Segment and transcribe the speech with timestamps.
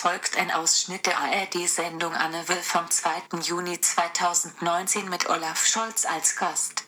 [0.00, 3.40] Folgt ein Ausschnitt der ARD-Sendung Anne Will vom 2.
[3.42, 6.87] Juni 2019 mit Olaf Scholz als Gast.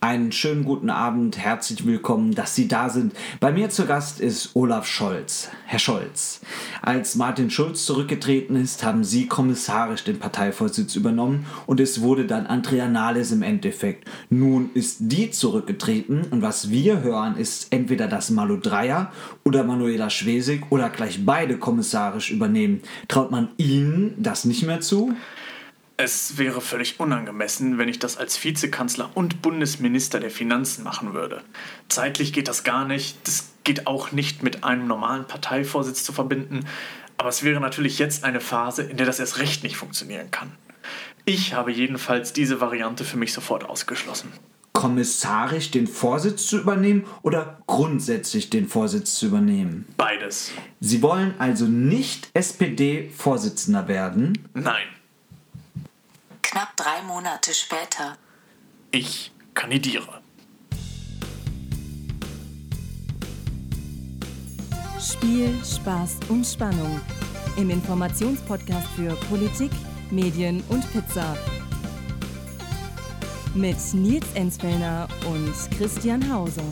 [0.00, 3.14] Einen schönen guten Abend, herzlich willkommen, dass Sie da sind.
[3.40, 5.48] Bei mir zu Gast ist Olaf Scholz.
[5.66, 6.40] Herr Scholz,
[6.82, 12.46] als Martin Schulz zurückgetreten ist, haben Sie kommissarisch den Parteivorsitz übernommen und es wurde dann
[12.46, 14.08] Andrea Nahles im Endeffekt.
[14.30, 19.10] Nun ist die zurückgetreten und was wir hören, ist entweder dass Malu Dreyer
[19.44, 22.82] oder Manuela Schwesig oder gleich beide kommissarisch übernehmen.
[23.08, 25.16] Traut man Ihnen das nicht mehr zu?
[26.00, 31.42] Es wäre völlig unangemessen, wenn ich das als Vizekanzler und Bundesminister der Finanzen machen würde.
[31.88, 33.26] Zeitlich geht das gar nicht.
[33.26, 36.60] Das geht auch nicht mit einem normalen Parteivorsitz zu verbinden.
[37.16, 40.52] Aber es wäre natürlich jetzt eine Phase, in der das erst recht nicht funktionieren kann.
[41.24, 44.32] Ich habe jedenfalls diese Variante für mich sofort ausgeschlossen.
[44.74, 49.88] Kommissarisch den Vorsitz zu übernehmen oder grundsätzlich den Vorsitz zu übernehmen?
[49.96, 50.52] Beides.
[50.78, 54.38] Sie wollen also nicht SPD-Vorsitzender werden?
[54.54, 54.86] Nein.
[56.50, 58.16] Knapp drei Monate später.
[58.90, 60.22] Ich kandidiere.
[64.98, 67.02] Spiel, Spaß und Spannung.
[67.58, 69.70] Im Informationspodcast für Politik,
[70.10, 71.36] Medien und Pizza.
[73.54, 76.64] Mit Nils Enzfellner und Christian Hauser.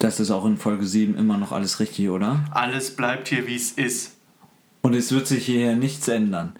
[0.00, 2.44] Das ist auch in Folge 7 immer noch alles richtig, oder?
[2.50, 4.18] Alles bleibt hier, wie es ist.
[4.82, 6.54] Und es wird sich hier nichts ändern.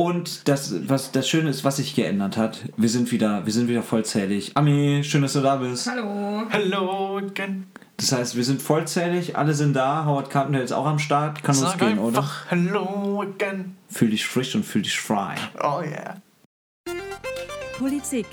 [0.00, 3.66] Und das, was das Schöne ist, was sich geändert hat, wir sind wieder, wir sind
[3.66, 4.52] wieder vollzählig.
[4.54, 5.90] Ami, schön, dass du da bist.
[5.90, 7.16] Hallo.
[7.16, 7.66] Again.
[7.96, 10.04] Das heißt, wir sind vollzählig, alle sind da.
[10.04, 11.42] Howard Carpenter ist auch am Start.
[11.42, 12.18] Kann Sag losgehen, oder?
[12.18, 13.76] einfach Hello again.
[13.88, 15.34] Fühl dich frisch und fühl dich frei.
[15.60, 16.22] Oh yeah.
[17.76, 18.26] Politik.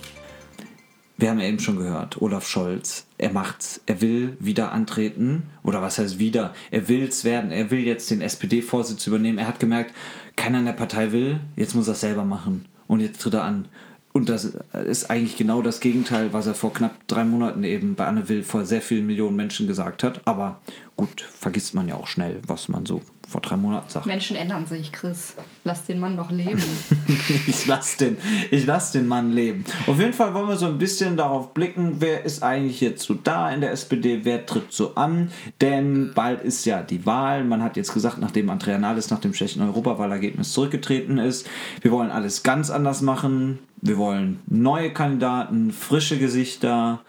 [1.18, 5.82] Wir haben ja eben schon gehört, Olaf Scholz, er macht's, er will wieder antreten, oder
[5.82, 9.94] was heißt wieder, er will's werden, er will jetzt den SPD-Vorsitz übernehmen, er hat gemerkt,
[10.36, 12.66] keiner in der Partei will, jetzt muss er es selber machen.
[12.88, 13.68] Und jetzt tritt er an.
[14.12, 18.06] Und das ist eigentlich genau das Gegenteil, was er vor knapp drei Monaten eben bei
[18.06, 20.22] Anne Will vor sehr vielen Millionen Menschen gesagt hat.
[20.26, 20.62] Aber
[20.96, 24.06] gut, vergisst man ja auch schnell, was man so vor drei Monaten sagt.
[24.06, 25.36] Menschen ändern sich, Chris.
[25.64, 26.62] Lass den Mann doch leben.
[27.48, 28.18] ich lasse den,
[28.52, 29.66] ich lass den Mann leben.
[29.88, 33.16] Auf jeden Fall wollen wir so ein bisschen darauf blicken, wer ist eigentlich jetzt so
[33.16, 35.32] da in der SPD, wer tritt so an,
[35.62, 37.44] denn bald ist ja die Wahl.
[37.44, 41.48] Man hat jetzt gesagt, nachdem Andrea Nahles nach dem schlechten Europawahlergebnis zurückgetreten ist,
[41.82, 43.60] wir wollen alles ganz anders machen.
[43.82, 47.02] Wir wollen neue Kandidaten, frische Gesichter.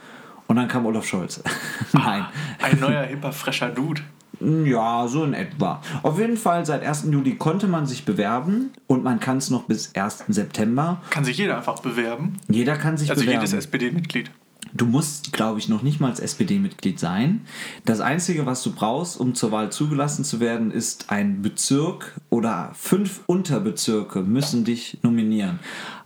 [0.46, 1.42] Und dann kam Olaf Scholz.
[1.92, 2.26] Nein.
[2.62, 4.02] Ein neuer, hipper, fresher Dude.
[4.40, 5.80] Ja, so in etwa.
[6.02, 7.06] Auf jeden Fall, seit 1.
[7.10, 10.24] Juli konnte man sich bewerben und man kann es noch bis 1.
[10.28, 11.00] September.
[11.10, 12.34] Kann sich jeder einfach bewerben.
[12.48, 13.40] Jeder kann sich Also bewerben.
[13.40, 14.30] jedes SPD-Mitglied.
[14.74, 17.42] Du musst, glaube ich, noch nicht mal als SPD-Mitglied sein.
[17.86, 22.70] Das Einzige, was du brauchst, um zur Wahl zugelassen zu werden, ist ein Bezirk oder
[22.74, 25.60] fünf Unterbezirke müssen dich nominieren.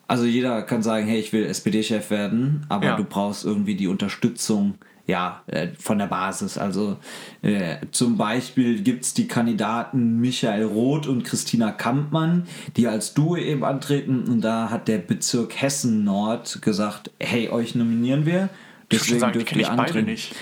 [0.06, 2.96] Also jeder kann sagen, hey, ich will SPD-Chef werden, aber Ja.
[2.96, 4.74] du brauchst irgendwie die Unterstützung
[5.10, 6.56] ja, äh, von der Basis.
[6.56, 6.97] Also
[7.43, 13.37] äh, zum Beispiel gibt es die Kandidaten Michael Roth und Christina Kampmann, die als Duo
[13.37, 14.25] eben antreten.
[14.28, 18.49] Und da hat der Bezirk Hessen Nord gesagt, hey, euch nominieren wir.
[18.91, 20.06] Deswegen sagen, die dürft ihr antreten.
[20.06, 20.34] nicht.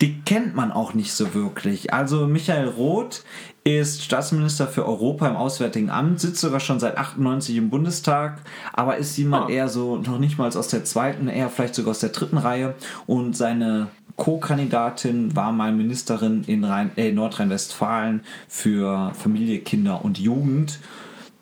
[0.00, 1.92] Die kennt man auch nicht so wirklich.
[1.94, 3.24] Also Michael Roth
[3.64, 8.40] ist Staatsminister für Europa im Auswärtigen Amt, sitzt sogar schon seit 98 im Bundestag,
[8.72, 9.52] aber ist jemand Ah.
[9.52, 12.74] eher so, noch nicht mal aus der zweiten, eher vielleicht sogar aus der dritten Reihe.
[13.06, 20.78] Und seine Co-Kandidatin war mal Ministerin in Rhein, äh, Nordrhein-Westfalen für Familie, Kinder und Jugend.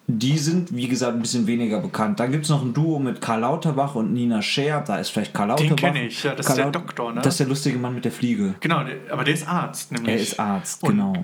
[0.06, 2.20] Die sind, wie gesagt, ein bisschen weniger bekannt.
[2.20, 4.82] Dann gibt es noch ein Duo mit Karl Lauterbach und Nina Scher.
[4.87, 5.76] Da ist vielleicht Karl Lauterbach.
[5.76, 7.22] kenn ich, ja, das ist Karl der Laut- Doktor, ne?
[7.22, 8.54] Das ist der lustige Mann mit der Fliege.
[8.60, 10.14] Genau, der- aber der ist Arzt, nämlich.
[10.14, 11.14] Er ist Arzt, Und, genau.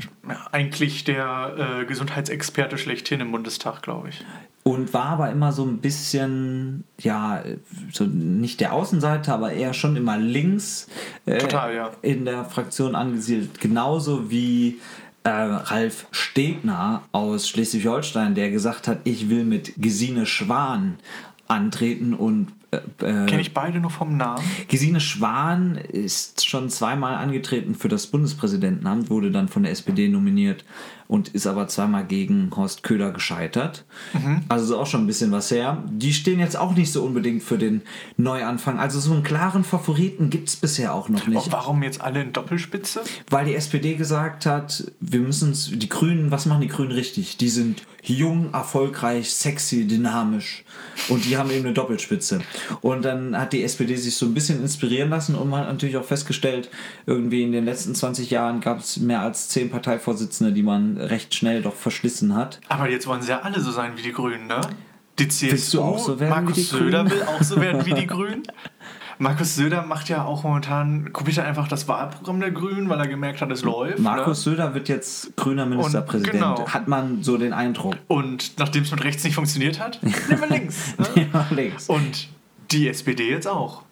[0.50, 4.24] eigentlich der äh, Gesundheitsexperte schlechthin im Bundestag, glaube ich.
[4.62, 7.42] Und war aber immer so ein bisschen, ja,
[7.92, 10.86] so nicht der Außenseiter, aber eher schon immer links
[11.26, 11.90] äh, Total, ja.
[12.02, 13.60] in der Fraktion angesiedelt.
[13.60, 14.78] Genauso wie
[15.24, 20.98] äh, Ralf Stegner aus Schleswig-Holstein, der gesagt hat, ich will mit Gesine Schwan
[21.48, 24.44] antreten und äh, äh, Kenne ich beide nur vom Namen.
[24.68, 30.64] Gesine Schwan ist schon zweimal angetreten für das Bundespräsidentenamt, wurde dann von der SPD nominiert
[31.10, 33.84] und ist aber zweimal gegen Horst Köhler gescheitert.
[34.48, 35.82] Also ist auch schon ein bisschen was her.
[35.90, 37.82] Die stehen jetzt auch nicht so unbedingt für den
[38.16, 38.78] Neuanfang.
[38.78, 41.50] Also so einen klaren Favoriten gibt es bisher auch noch nicht.
[41.50, 43.00] warum jetzt alle in Doppelspitze?
[43.28, 47.38] Weil die SPD gesagt hat, wir müssen uns, die Grünen, was machen die Grünen richtig?
[47.38, 50.64] Die sind jung, erfolgreich, sexy, dynamisch.
[51.08, 52.40] Und die haben eben eine Doppelspitze.
[52.80, 55.96] Und dann hat die SPD sich so ein bisschen inspirieren lassen und man hat natürlich
[55.96, 56.70] auch festgestellt,
[57.06, 61.34] irgendwie in den letzten 20 Jahren gab es mehr als zehn Parteivorsitzende, die man recht
[61.34, 62.60] schnell doch verschlissen hat.
[62.68, 64.60] Aber jetzt wollen sie ja alle so sein wie die Grünen, ne?
[65.18, 67.10] Die CSU, Willst du auch so werden Markus wie die Söder Grünen?
[67.10, 68.42] will auch so werden wie die Grünen.
[69.18, 73.06] Markus Söder macht ja auch momentan, kopiert er einfach das Wahlprogramm der Grünen, weil er
[73.06, 73.98] gemerkt hat, es läuft.
[73.98, 74.52] Markus ne?
[74.52, 76.32] Söder wird jetzt grüner Ministerpräsident.
[76.32, 76.66] genau.
[76.66, 77.96] Hat man so den Eindruck.
[78.08, 80.94] Und nachdem es mit rechts nicht funktioniert hat, nehmen wir links.
[80.96, 81.28] Ne?
[81.34, 81.86] Ja, links.
[81.90, 82.28] Und
[82.72, 83.82] die SPD jetzt auch.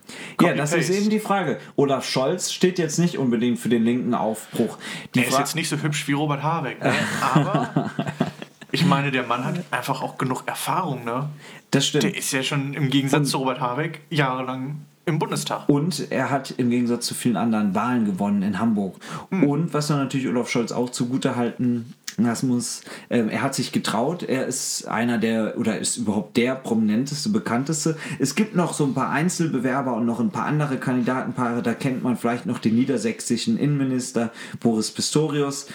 [0.40, 0.94] Ja, das ist Copy-paste.
[0.94, 1.58] eben die Frage.
[1.76, 4.78] Olaf Scholz steht jetzt nicht unbedingt für den linken Aufbruch.
[5.14, 6.94] Die Der ist Fra- jetzt nicht so hübsch wie Robert Habeck, ne?
[7.34, 7.90] aber
[8.72, 11.04] ich meine, der Mann hat einfach auch genug Erfahrung.
[11.04, 11.28] Ne?
[11.70, 12.04] das stimmt.
[12.04, 15.68] Der ist ja schon im Gegensatz Und- zu Robert Habeck jahrelang im Bundestag.
[15.68, 18.96] Und er hat im Gegensatz zu vielen anderen Wahlen gewonnen in Hamburg.
[19.30, 19.44] Hm.
[19.44, 24.22] Und was man natürlich Olaf Scholz auch zugutehalten das muss, ähm, er hat sich getraut,
[24.22, 27.96] er ist einer der, oder ist überhaupt der prominenteste, bekannteste.
[28.18, 32.02] Es gibt noch so ein paar Einzelbewerber und noch ein paar andere Kandidatenpaare, da kennt
[32.02, 35.66] man vielleicht noch den niedersächsischen Innenminister Boris Pistorius.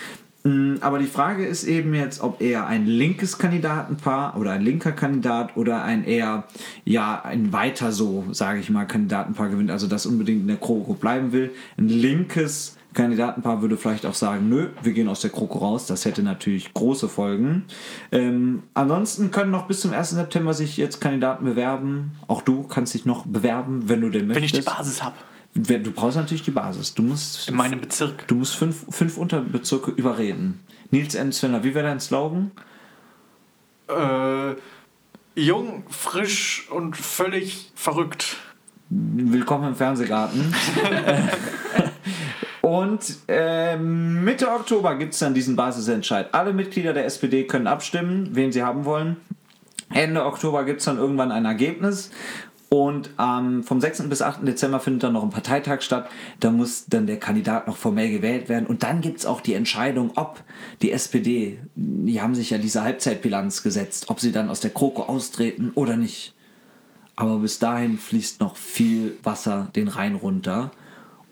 [0.43, 4.91] Mm, Aber die Frage ist eben jetzt, ob eher ein linkes Kandidatenpaar oder ein linker
[4.91, 6.43] Kandidat oder ein eher,
[6.83, 10.93] ja, ein weiter so, sage ich mal, Kandidatenpaar gewinnt, also das unbedingt in der Kroko
[10.93, 11.51] bleiben will.
[11.77, 15.87] Ein linkes Kandidatenpaar würde vielleicht auch sagen, nö, wir gehen aus der Kroko raus.
[15.87, 17.65] Das hätte natürlich große Folgen.
[18.11, 20.11] Ähm, ansonsten können noch bis zum 1.
[20.11, 22.11] September sich jetzt Kandidaten bewerben.
[22.27, 24.53] Auch du kannst dich noch bewerben, wenn du den möchtest.
[24.53, 25.15] Wenn ich die Basis habe.
[25.55, 26.93] Du brauchst natürlich die Basis.
[26.95, 28.27] Du musst In meinem Bezirk.
[28.27, 30.59] Du musst fünf, fünf Unterbezirke überreden.
[30.89, 32.51] Nils Enzwender, wie wäre dein Slogan?
[33.87, 34.55] Äh,
[35.39, 38.37] jung, frisch und völlig verrückt.
[38.89, 40.53] Willkommen im Fernsehgarten.
[42.65, 46.33] Und äh, Mitte Oktober gibt es dann diesen Basisentscheid.
[46.33, 49.18] Alle Mitglieder der SPD können abstimmen, wen sie haben wollen.
[49.94, 52.10] Ende Oktober gibt es dann irgendwann ein Ergebnis.
[52.69, 54.04] Und ähm, vom 6.
[54.04, 54.48] bis 8.
[54.48, 56.10] Dezember findet dann noch ein Parteitag statt.
[56.39, 58.65] Da muss dann der Kandidat noch formell gewählt werden.
[58.65, 60.42] Und dann gibt es auch die Entscheidung, ob
[60.81, 65.04] die SPD, die haben sich ja diese Halbzeitbilanz gesetzt, ob sie dann aus der Kroko
[65.04, 66.33] austreten oder nicht.
[67.18, 70.71] Aber bis dahin fließt noch viel Wasser den Rhein runter.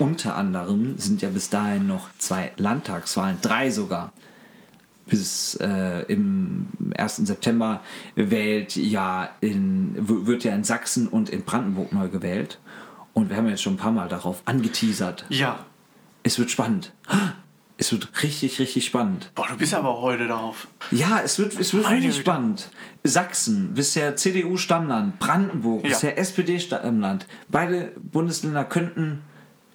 [0.01, 4.11] Unter anderem sind ja bis dahin noch zwei Landtagswahlen, drei sogar.
[5.05, 6.65] Bis äh, im
[6.97, 7.17] 1.
[7.17, 7.81] September
[8.15, 12.57] wählt ja in, wird ja in Sachsen und in Brandenburg neu gewählt.
[13.13, 15.25] Und wir haben jetzt schon ein paar Mal darauf angeteasert.
[15.29, 15.65] Ja.
[16.23, 16.93] Es wird spannend.
[17.77, 19.29] Es wird richtig, richtig spannend.
[19.35, 20.67] Boah, du bist aber heute darauf.
[20.89, 22.69] Ja, es wird, es wird richtig spannend.
[23.03, 25.89] Sachsen, bisher CDU-Stammland, Brandenburg, Ja.
[25.89, 27.27] bisher SPD-Stammland.
[27.49, 29.21] Beide Bundesländer könnten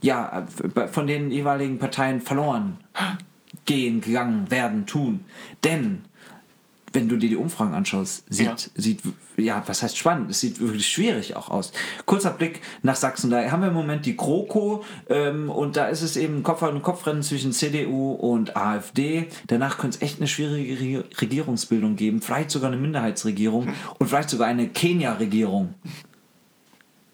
[0.03, 0.47] ja
[0.93, 2.79] von den jeweiligen Parteien verloren
[3.65, 5.25] gehen, gegangen werden, tun.
[5.65, 6.03] Denn
[6.93, 8.55] wenn du dir die Umfragen anschaust, sieht, Ja.
[8.75, 9.01] sieht,
[9.37, 10.31] ja, was heißt spannend?
[10.31, 11.73] Es sieht wirklich schwierig auch aus.
[12.07, 13.29] Kurzer Blick nach Sachsen.
[13.29, 16.81] Da haben wir im Moment die GroKo ähm, und da ist es eben Kopf an
[16.81, 19.27] Kopfrennen zwischen CDU und AfD.
[19.49, 22.23] Danach könnte es echt eine schwierige Re- Regierungsbildung geben.
[22.23, 25.75] Vielleicht sogar eine Minderheitsregierung und vielleicht sogar eine Kenia-Regierung.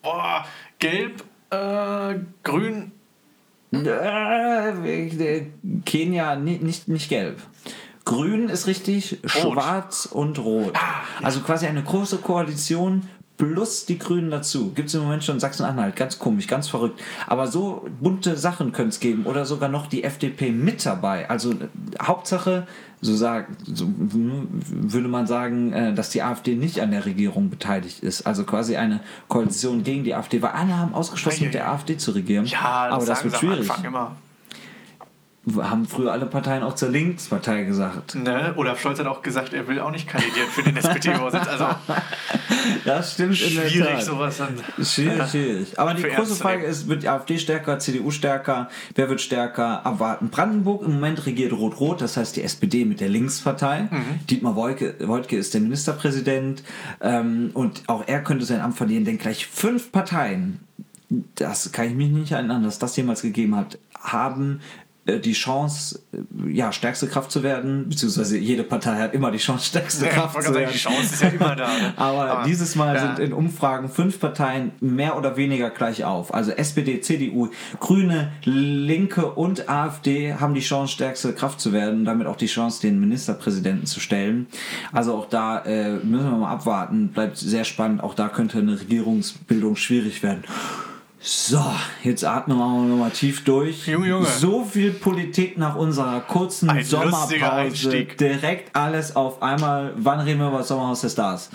[0.03, 0.45] Boah,
[0.79, 2.93] gelb, äh, grün.
[3.73, 5.43] Äh,
[5.85, 7.41] Kenia ni- nicht, nicht gelb.
[8.05, 10.73] Grün ist richtig, schwarz und rot.
[11.23, 13.09] Also quasi eine große Koalition
[13.39, 14.73] plus die Grünen dazu.
[14.75, 15.97] Gibt es im Moment schon Sachsen-Anhalt.
[15.97, 17.01] Ganz komisch, ganz verrückt.
[17.27, 19.25] Aber so bunte Sachen könnte es geben.
[19.25, 21.31] Oder sogar noch die FDP mit dabei.
[21.31, 21.69] Also äh,
[22.03, 22.67] Hauptsache,
[23.03, 28.01] so, sagen, so würde man sagen, äh, dass die AfD nicht an der Regierung beteiligt
[28.01, 28.23] ist.
[28.23, 30.41] Also quasi eine Koalition gegen die AfD.
[30.41, 32.47] Weil alle haben ausgeschlossen, mit der AfD zu regieren.
[32.47, 33.69] Ja, das aber das wird schwierig.
[33.85, 34.17] Immer.
[35.57, 38.15] Haben früher alle Parteien auch zur Linkspartei gesagt.
[38.15, 38.55] Ne?
[38.57, 41.49] Olaf Scholz hat auch gesagt, er will auch nicht kandidieren für den SPD-Vorsitz.
[41.49, 41.67] Also
[42.85, 44.05] Das stimmt in der schwierig, Tat.
[44.05, 44.55] sowas dann.
[44.85, 45.79] Schwierig, schwierig.
[45.79, 48.69] Aber die große Frage ist, wird die AfD stärker, CDU stärker?
[48.95, 49.85] Wer wird stärker?
[49.87, 50.29] Abwarten.
[50.31, 53.89] Brandenburg im Moment regiert Rot-Rot, das heißt die SPD mit der Linkspartei.
[53.91, 54.27] Mhm.
[54.31, 56.63] Dietmar Woidke, Woidke ist der Ministerpräsident
[57.01, 60.61] ähm, und auch er könnte sein Amt verlieren, denn gleich fünf Parteien,
[61.35, 64.61] das kann ich mich nicht erinnern, dass das jemals gegeben hat, haben
[65.05, 69.67] die Chance, äh, ja, stärkste Kraft zu werden, beziehungsweise jede Partei hat immer die Chance,
[69.67, 70.71] stärkste Ja, Kraft zu werden.
[70.73, 71.67] die Chance ist ja immer da.
[71.67, 71.93] ne?
[71.97, 73.01] Aber, dieses Mal ja.
[73.01, 76.33] sind in Umfragen fünf Parteien mehr oder weniger gleich auf.
[76.33, 77.49] Also SPD, CDU,
[77.81, 82.47] Grüne, Linke und AfD haben die Chance, stärkste Kraft zu werden und damit auch die
[82.47, 84.47] Chance, den Ministerpräsidenten zu stellen.
[84.93, 87.09] Also auch da äh, müssen wir mal abwarten.
[87.09, 88.05] Bleibt sehr spannend.
[88.05, 90.45] Auch da könnte eine Regierungsbildung schwierig werden.
[91.25, 91.63] So,
[92.03, 93.87] jetzt atmen wir nochmal tief durch.
[93.87, 94.27] Junge, Junge.
[94.27, 98.07] So viel Politik nach unserer kurzen Ein Sommerpause.
[98.19, 99.93] Direkt alles auf einmal.
[99.97, 101.51] Wann reden wir über das Sommerhaus der Stars?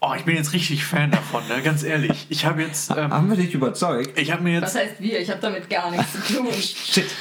[0.00, 1.62] Oh, ich bin jetzt richtig Fan davon, ne?
[1.62, 2.26] ganz ehrlich.
[2.30, 2.90] Ich habe jetzt.
[2.90, 4.18] Ähm, Haben wir dich überzeugt?
[4.18, 4.82] ich habe mir Was jetzt.
[4.82, 5.20] heißt wir?
[5.20, 6.48] Ich habe damit gar nichts zu tun.
[6.52, 7.14] Shit.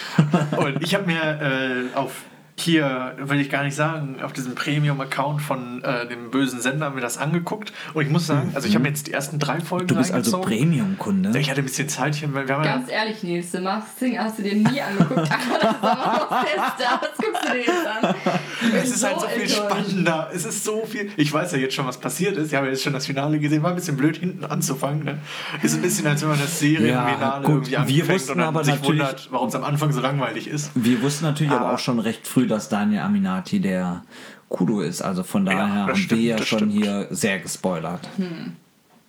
[0.57, 2.13] Und ich habe mir äh, auf
[2.61, 7.01] hier, will ich gar nicht sagen, auf diesem Premium-Account von äh, dem bösen Sender mir
[7.01, 7.73] das angeguckt.
[7.93, 10.11] Und ich muss sagen, also ich habe mir jetzt die ersten drei Folgen Du bist
[10.11, 10.41] also.
[10.41, 11.37] Premium-Kunde.
[11.39, 13.99] Ich hatte ein bisschen Zeit hier, weil wir haben ja Ganz ehrlich, Nils, The Masked
[13.99, 15.11] Singer hast du dir nie angeguckt.
[15.31, 18.15] Aber das Sommerhaus-Test, was guckst du dir jetzt an?
[18.61, 20.29] Ich bin Es ist halt so viel spannender.
[20.33, 21.11] Es ist so viel.
[21.17, 22.47] Ich weiß ja jetzt schon, was passiert ist.
[22.51, 23.63] Ich habe jetzt schon das Finale gesehen.
[23.63, 25.03] War ein bisschen blöd, hinten anzufangen.
[25.03, 25.19] Ne?
[25.61, 28.47] Ist ein bisschen, als wenn man das Serienfinale Ja, irgendwie Wir anfängt wussten und dann
[28.47, 30.71] aber sich wundert, warum es am Anfang so langweilig ist.
[30.75, 34.03] Wir wussten natürlich aber Aber- auch schon recht früh, dass Daniel Aminati der
[34.50, 35.01] Kudo ist.
[35.01, 36.72] Also von daher das haben stimmt, wir ja schon stimmt.
[36.74, 38.08] hier sehr gespoilert.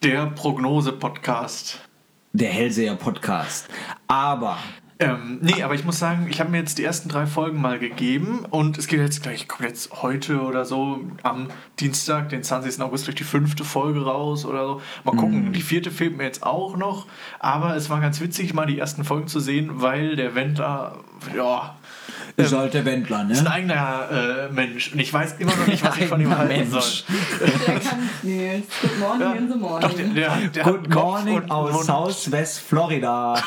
[0.02, 1.80] Der Prognose-Podcast.
[2.32, 3.68] Der Hellseher-Podcast.
[4.06, 4.58] Aber
[5.02, 7.78] Ähm, nee, aber ich muss sagen, ich habe mir jetzt die ersten drei Folgen mal
[7.78, 12.82] gegeben und es geht jetzt gleich, kommt jetzt heute oder so am Dienstag, den 20.
[12.82, 14.82] August, durch die fünfte Folge raus oder so.
[15.04, 17.06] Mal gucken, die vierte fehlt mir jetzt auch noch,
[17.38, 20.98] aber es war ganz witzig, mal die ersten Folgen zu sehen, weil der Wendler,
[21.34, 21.76] ja,
[22.36, 23.50] ist halt der Wendler, ist ein ne?
[23.50, 26.82] eigener äh, Mensch und ich weiß immer noch nicht, was ich von ihm halten soll.
[27.66, 28.66] Der kann Nils.
[28.80, 29.88] Good morning in the morning.
[29.88, 31.86] Doch, der, der, der Good morning aus.
[31.86, 33.34] Southwest Florida.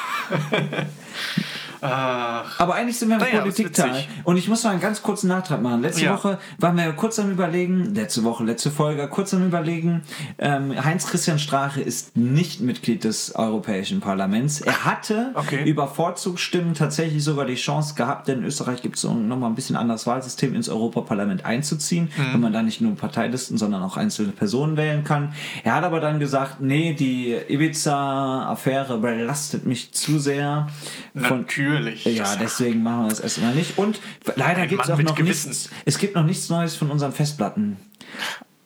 [1.83, 4.05] Ach, Aber eigentlich sind wir im Naja, Politikteil.
[4.23, 5.81] Und ich muss mal einen ganz kurzen Nachtrag machen.
[5.81, 6.13] Letzte Ja.
[6.13, 10.03] Woche waren wir kurz am Überlegen, letzte Woche, letzte Folge, kurz am Überlegen,
[10.39, 14.61] ähm, Heinz-Christian Strache ist nicht Mitglied des Europäischen Parlaments.
[14.61, 15.63] Er hatte Okay.
[15.69, 19.75] über Vorzugsstimmen tatsächlich sogar die Chance gehabt, denn in Österreich gibt es nochmal ein bisschen
[19.75, 22.33] anderes Wahlsystem, ins Europaparlament einzuziehen, Mhm.
[22.33, 25.33] wenn man da nicht nur Parteilisten, sondern auch einzelne Personen wählen kann.
[25.63, 30.67] Er hat aber dann gesagt, nee, die Ibiza-Affäre belastet mich zu sehr.
[31.15, 31.72] Von, natürlich.
[32.05, 33.77] Ja, deswegen machen wir das erstmal nicht.
[33.77, 33.99] Und
[34.35, 35.69] leider gibt es auch noch nichts.
[35.85, 37.77] Es gibt noch nichts Neues von unseren Festplatten.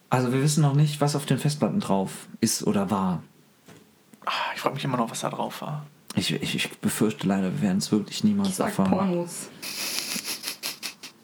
[0.10, 3.22] Also wir wissen noch nicht, was auf den Festplatten drauf ist oder war.
[4.26, 5.86] Ah, Ich frage mich immer noch, was da drauf war.
[6.16, 8.90] Ich, ich, ich befürchte leider, wir werden es wirklich niemals Ich sag erfahren.
[8.90, 9.50] Pornos.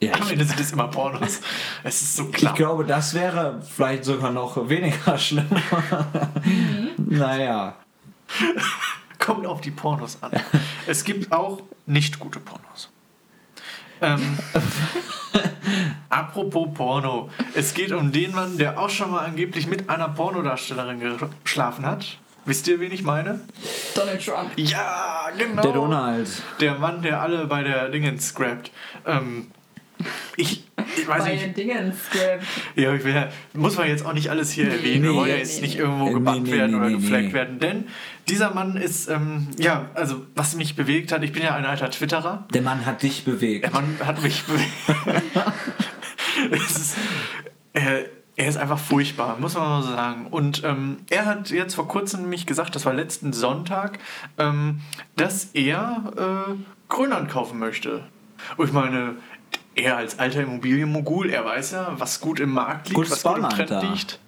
[0.01, 1.39] Ja, Am ich, Ende sind es immer Pornos.
[1.83, 2.53] Es ist so ich klar.
[2.53, 5.47] glaube, das wäre vielleicht sogar noch weniger schlimm.
[6.97, 7.75] naja.
[9.23, 10.31] Kommt auf die Pornos an.
[10.85, 12.89] Es gibt auch nicht gute Pornos.
[14.01, 14.37] Ähm,
[16.09, 17.29] apropos Porno.
[17.55, 22.17] Es geht um den Mann, der auch schon mal angeblich mit einer Pornodarstellerin geschlafen hat.
[22.43, 23.39] Wisst ihr, wen ich meine?
[23.95, 24.51] Donald Trump.
[24.57, 25.61] Ja, genau.
[25.61, 26.29] Der Donald.
[26.59, 28.71] Der Mann, der alle bei der Dingens scrapt.
[29.05, 29.51] Ähm,
[30.37, 30.63] ich,
[30.97, 31.43] ich weiß Bei nicht.
[31.45, 32.43] den Dingen scrapped.
[32.75, 35.03] Ja, ich will, ja- muss man jetzt auch nicht alles hier erwähnen.
[35.03, 35.81] Wir Nee, wollen ja jetzt nee, nicht nee.
[35.81, 37.33] irgendwo Äh, gebannt nee, nee, werden oder nee, geflaggt nee.
[37.33, 37.59] werden.
[37.59, 37.87] Denn
[38.29, 41.89] dieser Mann ist, ähm, ja, also was mich bewegt hat, ich bin ja ein alter
[41.89, 42.47] Twitterer.
[42.53, 43.65] Der Mann hat dich bewegt.
[43.65, 44.71] Der Mann hat mich bewegt.
[46.51, 46.95] ist,
[47.73, 48.05] er,
[48.35, 50.27] er ist einfach furchtbar, muss man mal so sagen.
[50.27, 53.99] Und ähm, er hat jetzt vor kurzem mich gesagt, das war letzten Sonntag,
[54.37, 54.81] ähm,
[55.15, 56.53] dass er äh,
[56.89, 58.03] Grönland kaufen möchte.
[58.57, 59.15] Und ich meine,
[59.75, 63.35] er als alter Immobilienmogul, er weiß ja, was gut im Markt liegt, Gutes was gut
[63.35, 63.81] im Bauland Trend da.
[63.81, 64.19] liegt.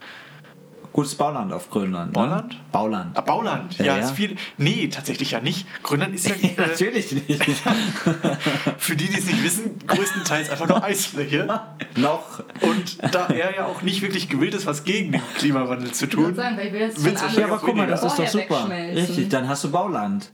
[0.94, 2.14] Gutes Bauland auf Grönland.
[2.14, 2.54] Bauland?
[2.54, 2.60] Ne?
[2.72, 3.18] Bauland.
[3.18, 4.04] Ah, Bauland, ja, Ja, ja.
[4.06, 4.38] ist viel.
[4.58, 5.68] Nee, tatsächlich ja nicht.
[5.84, 7.44] Grönland ist ja, äh, Natürlich nicht.
[8.78, 11.60] für die, die es nicht wissen, größtenteils einfach nur Eisfläche.
[11.98, 12.42] Noch.
[12.62, 16.14] Und da er ja auch nicht wirklich gewillt ist, was gegen den Klimawandel zu Ich
[16.16, 18.18] würde tun, sagen, weil ich will jetzt Willst du- Ja, aber guck mal, das ist
[18.18, 18.70] doch super.
[18.70, 20.32] Richtig, dann hast du Bauland.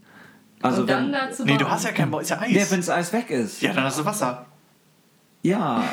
[0.62, 2.70] Also Und dann wenn, dazu Nee, du hast ja kein Bau, ist ja ja, Eis.
[2.72, 3.64] wenn das Eis weg ist.
[3.64, 4.46] Ja, dann hast du Wasser.
[5.44, 5.84] Ja,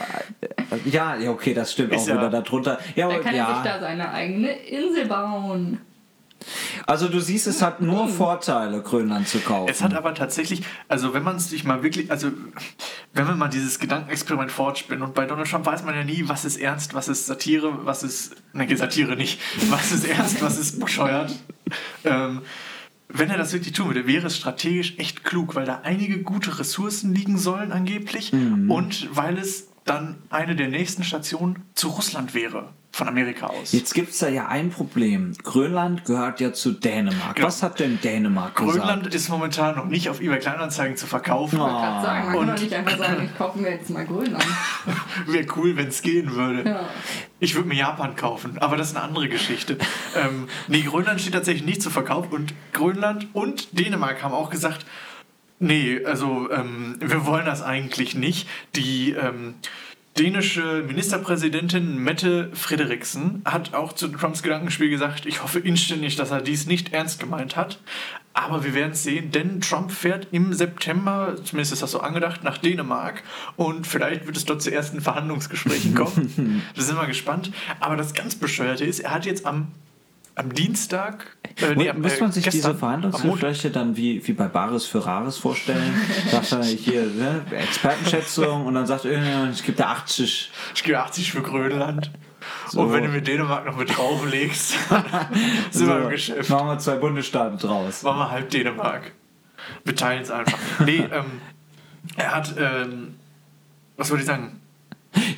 [0.41, 0.49] äh,
[0.85, 2.79] ja, ja, okay, das stimmt Ist auch ja- wieder darunter.
[2.95, 3.81] Ja, Dann kann er sich da ja.
[3.81, 5.79] seine eigene Insel bauen.
[6.87, 9.69] Also du siehst, es hat nur Vorteile, Grönland zu kaufen.
[9.69, 12.31] Es hat aber tatsächlich, also wenn man es sich mal wirklich, also
[13.13, 16.45] wenn wir mal dieses Gedankenexperiment fortspinnen und bei Donald Trump weiß man ja nie, was
[16.45, 20.81] ist ernst, was ist Satire, was ist, ne, Satire nicht, was ist ernst, was ist
[20.81, 21.35] bescheuert.
[22.05, 22.41] Ähm,
[23.09, 26.59] wenn er das wirklich tun würde, wäre es strategisch echt klug, weil da einige gute
[26.59, 32.69] Ressourcen liegen sollen angeblich und weil es dann eine der nächsten Stationen zu Russland wäre,
[32.91, 33.73] von Amerika aus.
[33.73, 35.35] Jetzt gibt es da ja ein Problem.
[35.45, 37.37] Grönland gehört ja zu Dänemark.
[37.37, 37.47] Genau.
[37.47, 39.15] Was hat denn Dänemark Grönland gesagt?
[39.15, 41.57] ist momentan noch nicht auf eBay Kleinanzeigen zu verkaufen.
[41.57, 43.91] Ich wollte gerade sagen, man Und- kann doch nicht einfach sagen, ich kaufe mir jetzt
[43.91, 44.45] mal Grönland.
[45.27, 46.69] Wäre cool, wenn es gehen würde.
[46.69, 46.81] Ja.
[47.41, 49.79] Ich würde mir Japan kaufen, aber das ist eine andere Geschichte.
[50.17, 54.85] ähm, nee, Grönland steht tatsächlich nicht zu Verkauf und Grönland und Dänemark haben auch gesagt,
[55.61, 58.49] nee, also ähm, wir wollen das eigentlich nicht.
[58.75, 59.55] Die, ähm,
[60.19, 66.41] dänische Ministerpräsidentin Mette Frederiksen hat auch zu Trumps Gedankenspiel gesagt, ich hoffe inständig, dass er
[66.41, 67.79] dies nicht ernst gemeint hat.
[68.35, 72.45] Aber wir werden es sehen, denn Trump fährt im September, zumindest ist das so angedacht,
[72.45, 73.23] nach Dänemark
[73.57, 76.63] und vielleicht wird es dort zu ersten Verhandlungsgesprächen kommen.
[76.75, 77.53] wir sind mal gespannt.
[77.81, 79.69] Aber das ganz Bescheuerte ist, er hat jetzt am,
[80.39, 81.37] am Dienstag.
[81.61, 84.87] Äh, nee, am, Muss äh, man sich gestern, diese Verhandlungsgespräche dann wie, wie bei Bares
[84.87, 85.95] für Rares vorstellen?
[86.31, 90.51] sagt er hier, ne, Expertenschätzung und dann sagt irgendjemand, es gibt da 80.
[90.75, 92.11] Ich gebe 80 für Grönland.
[92.69, 92.81] So.
[92.81, 94.71] Und wenn du mir Dänemark noch mit drauflegst,
[95.71, 96.49] sind wir im Geschäft.
[96.51, 98.03] Machen wir zwei Bundesstaaten draus.
[98.03, 99.13] Machen wir halb Dänemark.
[99.85, 100.59] Wir teilen es einfach.
[100.85, 101.41] Nee, ähm,
[102.17, 103.17] er hat, ähm,
[103.97, 104.58] was wollte ich sagen?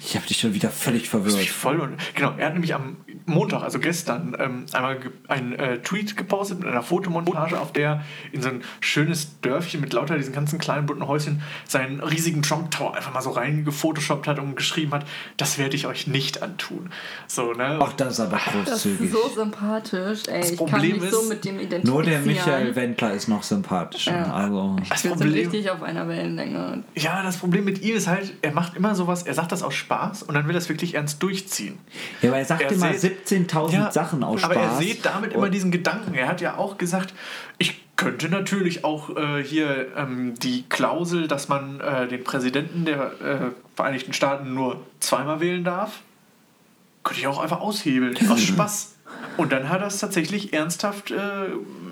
[0.03, 1.47] Ich habe dich schon wieder völlig Das verwirrt.
[1.49, 2.97] voll und, genau, er hat nämlich am
[3.27, 8.03] Montag, also gestern, ähm, einmal ge- einen äh, Tweet gepostet mit einer Fotomontage, auf der
[8.33, 12.71] in so ein schönes Dörfchen mit lauter diesen ganzen kleinen bunten Häuschen seinen riesigen Trump
[12.71, 15.07] Tower einfach mal so reingefotoshoppt hat und geschrieben hat,
[15.37, 16.91] das werde ich euch nicht antun.
[17.27, 17.79] So, ne?
[17.81, 19.13] Ach, das ist aber Das ist großzügig.
[19.13, 20.41] so sympathisch, ey.
[20.41, 21.95] ich kann Problem mich so ist, mit dem identifizieren.
[21.95, 24.13] Nur der Michael Wendler ist noch sympathischer.
[24.13, 24.33] Ja.
[24.33, 24.77] Also.
[24.89, 26.83] das Wir sind Problem, richtig auf einer Wellenlänge.
[26.97, 29.75] ja, das Problem mit ihm ist halt, er macht immer sowas, er sagt das aus
[29.77, 31.79] Spaß und dann will er es wirklich ernst durchziehen.
[32.23, 34.65] Ja, aber er sagt Er immer seht- 17.000 Sachen aus aber Spaß.
[34.65, 36.15] er sieht damit immer diesen Gedanken.
[36.15, 37.15] Er hat ja auch gesagt,
[37.59, 43.13] ich könnte natürlich auch äh, hier ähm, die Klausel, dass man äh, den Präsidenten der
[43.21, 46.01] äh, Vereinigten Staaten nur zweimal wählen darf,
[47.05, 48.17] könnte ich auch einfach aushebeln.
[48.31, 48.97] Aus Spaß.
[49.37, 51.17] Und dann hat er es tatsächlich ernsthaft äh,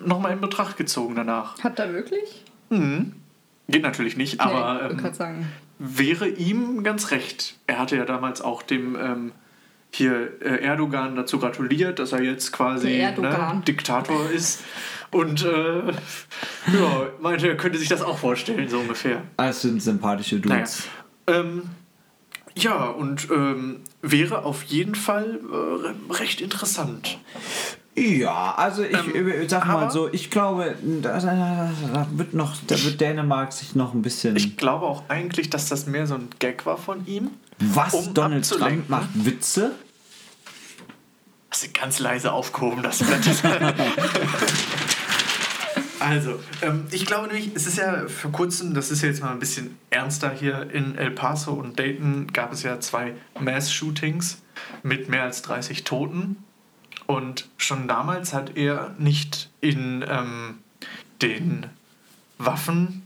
[0.04, 1.58] nochmal in Betracht gezogen danach.
[1.62, 2.44] Hat er wirklich?
[2.70, 5.46] Geht natürlich nicht, aber nee, ich ähm, wollte gerade sagen.
[5.78, 7.56] Wäre ihm ganz recht.
[7.66, 9.32] Er hatte ja damals auch dem ähm,
[9.90, 14.62] hier äh, Erdogan dazu gratuliert, dass er jetzt quasi ne, Diktator ist.
[15.10, 15.78] Und äh,
[16.72, 19.22] ja, meinte, er könnte sich das auch vorstellen, so ungefähr.
[19.36, 20.58] Das sind sympathische Naja.
[20.58, 20.88] Dudes.
[21.26, 21.62] Ähm,
[22.54, 27.18] ja, und ähm, wäre auf jeden Fall äh, recht interessant.
[27.98, 32.56] Ja, also ich äh, sag mal Ähm, so, ich glaube, da, da, da wird noch,
[32.66, 34.36] da wird Dänemark sich noch ein bisschen.
[34.36, 37.30] Ich glaube auch eigentlich, dass das mehr so ein Gag war von ihm.
[37.58, 37.94] was?
[37.94, 39.72] um Donald Trump macht Witze?
[41.50, 43.26] Hast du ganz leise aufgehoben, das Blatt.
[45.98, 49.32] also, ähm, ich glaube nämlich, es ist ja vor kurzem, das ist ja jetzt mal
[49.32, 54.42] ein bisschen ernster hier in El Paso und Dayton, gab es ja zwei Mass-Shootings
[54.82, 56.36] mit mehr als 30 Toten.
[57.08, 60.58] Und schon damals hat er nicht in ähm,
[61.22, 61.64] den
[62.36, 63.02] Waffen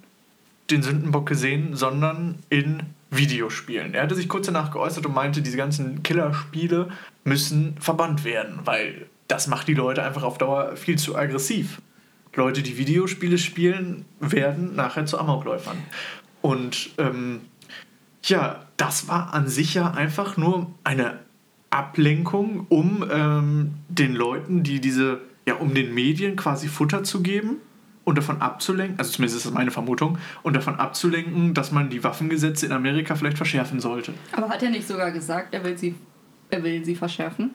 [0.72, 3.94] den Sündenbock gesehen, sondern in Videospielen.
[3.94, 6.88] Er hatte sich kurz danach geäußert und meinte, diese ganzen Killerspiele
[7.22, 11.80] müssen verbannt werden, weil das macht die Leute einfach auf Dauer viel zu aggressiv.
[12.34, 15.76] Leute, die Videospiele spielen, werden nachher zu Amokläufern.
[16.40, 17.42] Und ähm,
[18.24, 21.20] ja, das war an sich ja einfach nur eine
[21.72, 27.56] Ablenkung, um ähm, den Leuten, die diese, ja, um den Medien quasi Futter zu geben
[28.04, 32.04] und davon abzulenken, also zumindest ist das meine Vermutung, und davon abzulenken, dass man die
[32.04, 34.12] Waffengesetze in Amerika vielleicht verschärfen sollte.
[34.32, 35.94] Aber hat er nicht sogar gesagt, er will sie,
[36.50, 37.52] er will sie verschärfen?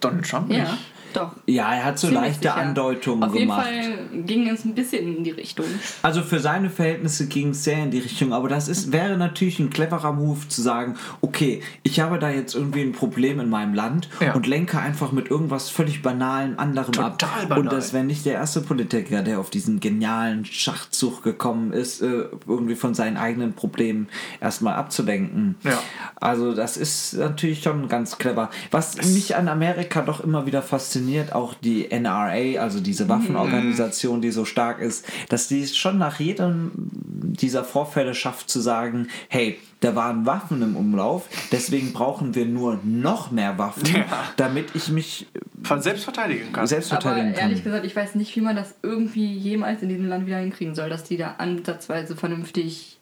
[0.00, 0.72] Donald Trump Ja, nicht.
[1.12, 1.32] doch.
[1.46, 2.56] Ja, er hat so Ziemlich leichte sicher.
[2.56, 3.66] Andeutungen Auf jeden gemacht.
[3.66, 5.64] Fall ging es ein bisschen in die Richtung.
[6.02, 9.58] Also für seine Verhältnisse ging es sehr in die Richtung, aber das ist, wäre natürlich
[9.60, 13.72] ein cleverer Move zu sagen, okay, ich habe da jetzt irgendwie ein Problem in meinem
[13.74, 14.34] Land Ja.
[14.34, 17.18] und lenke einfach mit irgendwas völlig Banalen anderem ab.
[17.18, 17.58] Total banal.
[17.60, 22.24] Und das wäre nicht der erste Politiker, der auf diesen genialen Schachzug gekommen ist, äh,
[22.46, 24.08] irgendwie von seinen eigenen Problemen
[24.40, 25.54] erstmal abzulenken.
[25.62, 25.78] Ja.
[26.16, 28.50] Also das ist natürlich schon ganz clever.
[28.70, 34.30] Was mich an Amerika doch immer wieder fasziniert, auch die NRA, also diese Waffenorganisation, die
[34.30, 39.58] so stark ist, dass die es schon nach jedem dieser Vorfälle schafft zu sagen, hey,
[39.80, 44.06] da waren Waffen im Umlauf, deswegen brauchen wir nur noch mehr Waffen, Ja.
[44.36, 45.26] damit ich mich
[45.62, 46.66] Ver- Selbst verteidigen kann.
[46.66, 47.64] selbst Aber verteidigen ehrlich kann.
[47.64, 50.88] gesagt, ich weiß nicht, wie man das irgendwie jemals in diesem Land wieder hinkriegen soll,
[50.88, 52.98] dass die da ansatzweise vernünftig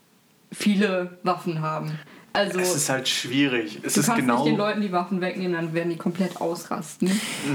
[0.52, 1.92] viele Waffen haben.
[2.34, 3.78] Also, es ist halt schwierig.
[3.84, 4.38] Es du ist kannst genau.
[4.38, 7.08] nicht den Leuten die Waffen wegnehmen, dann werden die komplett ausrasten.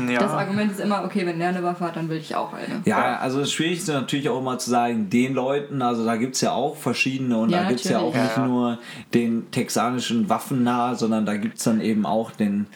[0.09, 0.19] Ja.
[0.19, 2.81] Das Argument ist immer, okay, wenn der eine Waffe hat, dann will ich auch eine.
[2.85, 6.41] Ja, also das Schwierigste natürlich auch immer zu sagen, den Leuten, also da gibt es
[6.41, 8.47] ja auch verschiedene und Ja, da gibt es ja auch nicht Ja, ja.
[8.47, 8.79] nur
[9.13, 12.67] den texanischen Waffennah, sondern da gibt es dann eben auch den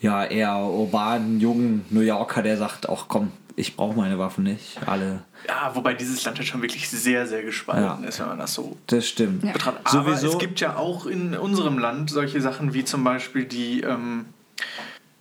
[0.00, 4.78] ja eher urbanen, jungen New Yorker, der sagt, ach komm, ich brauche meine Waffen nicht.
[4.86, 8.08] Alle, ja, wobei dieses Land halt schon wirklich sehr, sehr gespalten Ja.
[8.08, 9.44] ist, wenn man das so das stimmt.
[9.44, 9.52] Ja.
[9.52, 9.86] betrachtet.
[9.86, 13.80] Aber Sowieso- es gibt ja auch in unserem Land solche Sachen wie zum Beispiel die,
[13.82, 14.26] ähm,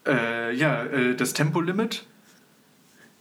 [0.07, 2.05] äh, ja, äh, das Tempolimit.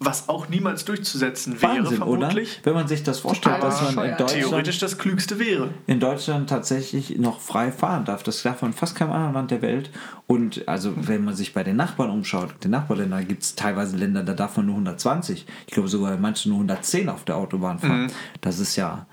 [0.03, 2.21] Was auch niemals durchzusetzen wäre, Wahnsinn, oder?
[2.21, 2.61] vermutlich.
[2.63, 4.17] Wenn man sich das vorstellt, Total dass man in.
[4.17, 5.69] Deutschland, Theoretisch das Klügste wäre.
[5.87, 8.23] in Deutschland tatsächlich noch frei fahren darf.
[8.23, 9.91] Das darf man in fast keinem anderen Land der Welt.
[10.27, 14.23] Und also, wenn man sich bei den Nachbarn umschaut, den Nachbarländern gibt es teilweise Länder,
[14.23, 15.45] da darf man nur 120.
[15.67, 18.11] Ich glaube sogar manche nur 110 auf der Autobahn fahren.
[18.41, 19.07] Das ist ja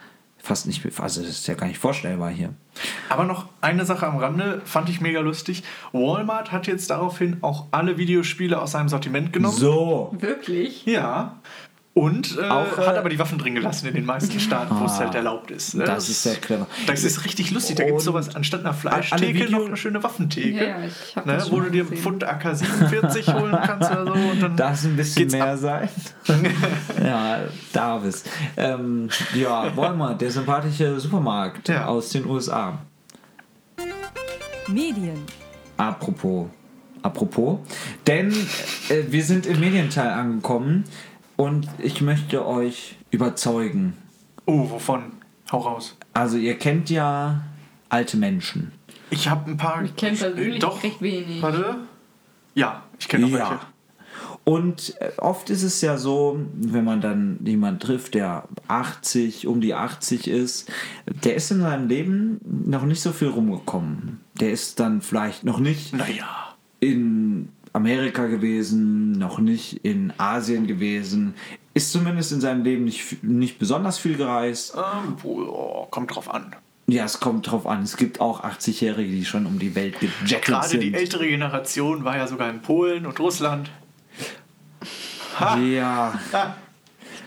[0.47, 2.53] fast nicht, also das ist ja gar nicht vorstellbar hier.
[3.09, 5.63] Aber noch eine Sache am Rande, fand ich mega lustig.
[5.91, 9.57] Walmart hat jetzt daraufhin auch alle Videospiele aus seinem Sortiment genommen.
[9.57, 10.15] So.
[10.17, 10.85] Wirklich?
[10.85, 11.39] Ja.
[11.97, 14.85] Und äh, Auch, äh, hat aber die Waffen drin gelassen in den meisten Staaten, wo
[14.85, 15.73] es halt erlaubt ist.
[15.73, 15.83] Ne?
[15.83, 16.67] das ist sehr clever.
[16.85, 17.77] Das ist richtig lustig.
[17.77, 20.49] Da gibt es sowas anstatt einer Fleischtheke Video- noch eine schöne Waffentheke.
[20.63, 21.33] Ja, ja, ich hab ne?
[21.37, 21.97] das Wo du dir gesehen.
[21.97, 24.11] Pfund AK-47 holen kannst oder so.
[24.13, 25.57] Und dann Darf es ein bisschen mehr ab.
[25.57, 25.89] sein?
[27.03, 27.39] ja,
[27.73, 28.23] darf es.
[28.57, 31.87] Ähm, ja, Walmart, der sympathische Supermarkt Ja.
[31.87, 32.77] aus den USA.
[34.67, 35.23] Medien,
[35.77, 36.47] Apropos,
[37.01, 37.59] apropos,
[38.05, 38.31] denn
[38.89, 40.83] äh, wir sind im Medienteil angekommen
[41.37, 43.93] und ich möchte euch überzeugen.
[44.45, 45.13] Oh, wovon?
[45.51, 45.95] Hau raus.
[46.13, 47.43] Also ihr kennt ja
[47.89, 48.73] alte Menschen.
[49.09, 49.83] Ich habe ein paar.
[49.83, 50.83] Ich kenn persönlich Doch.
[50.83, 51.41] recht wenig.
[51.41, 51.77] Warte.
[52.53, 53.59] Ja, ich kenne noch welche.
[54.43, 59.59] Und äh, oft ist es ja so, wenn man dann jemanden trifft, der 80, um
[59.61, 60.71] die 80 ist,
[61.05, 64.21] der ist in seinem Leben noch nicht so viel rumgekommen.
[64.39, 66.55] Der ist dann vielleicht noch nicht Naja.
[66.79, 71.35] in Amerika gewesen, noch nicht in Asien gewesen,
[71.73, 74.75] ist zumindest in seinem Leben nicht, nicht besonders viel gereist.
[74.75, 76.55] Ähm, oh, kommt drauf an.
[76.87, 77.83] Ja, es kommt drauf an.
[77.83, 80.81] Es gibt auch 80-Jährige, die schon um die Welt gejettelt Gerade sind.
[80.81, 83.69] die ältere Generation war ja sogar in Polen und Russland.
[85.39, 86.19] Ja,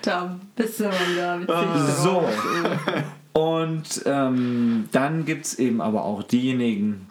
[0.03, 1.95] Da bist du mal wieder witzig.
[2.03, 2.29] so.
[3.33, 7.07] Und ähm, dann gibt es eben aber auch diejenigen,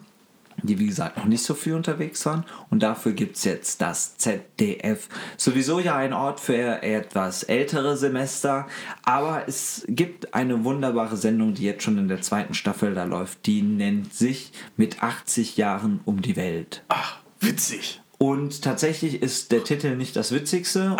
[0.62, 2.44] die wie gesagt noch nicht so viel unterwegs waren.
[2.70, 5.08] Und dafür gibt es jetzt das ZDF.
[5.36, 8.66] Sowieso ja ein Ort für etwas ältere Semester.
[9.04, 13.46] Aber es gibt eine wunderbare Sendung, die jetzt schon in der zweiten Staffel da läuft.
[13.46, 16.82] Die nennt sich mit 80 Jahren um die Welt.
[16.88, 18.00] Ach, witzig.
[18.18, 20.96] Und tatsächlich ist der Titel nicht das Witzigste,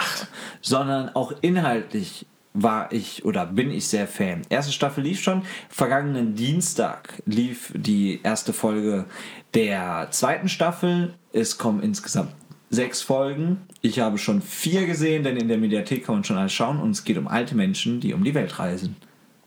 [0.63, 4.43] sondern auch inhaltlich war ich oder bin ich sehr Fan.
[4.49, 5.43] Erste Staffel lief schon.
[5.69, 9.05] Vergangenen Dienstag lief die erste Folge
[9.55, 11.15] der zweiten Staffel.
[11.33, 12.33] Es kommen insgesamt
[12.71, 13.59] sechs Folgen.
[13.83, 16.79] Ich habe schon vier gesehen, denn in der Mediathek kann man schon alles schauen.
[16.81, 18.97] Und es geht um alte Menschen, die um die Welt reisen.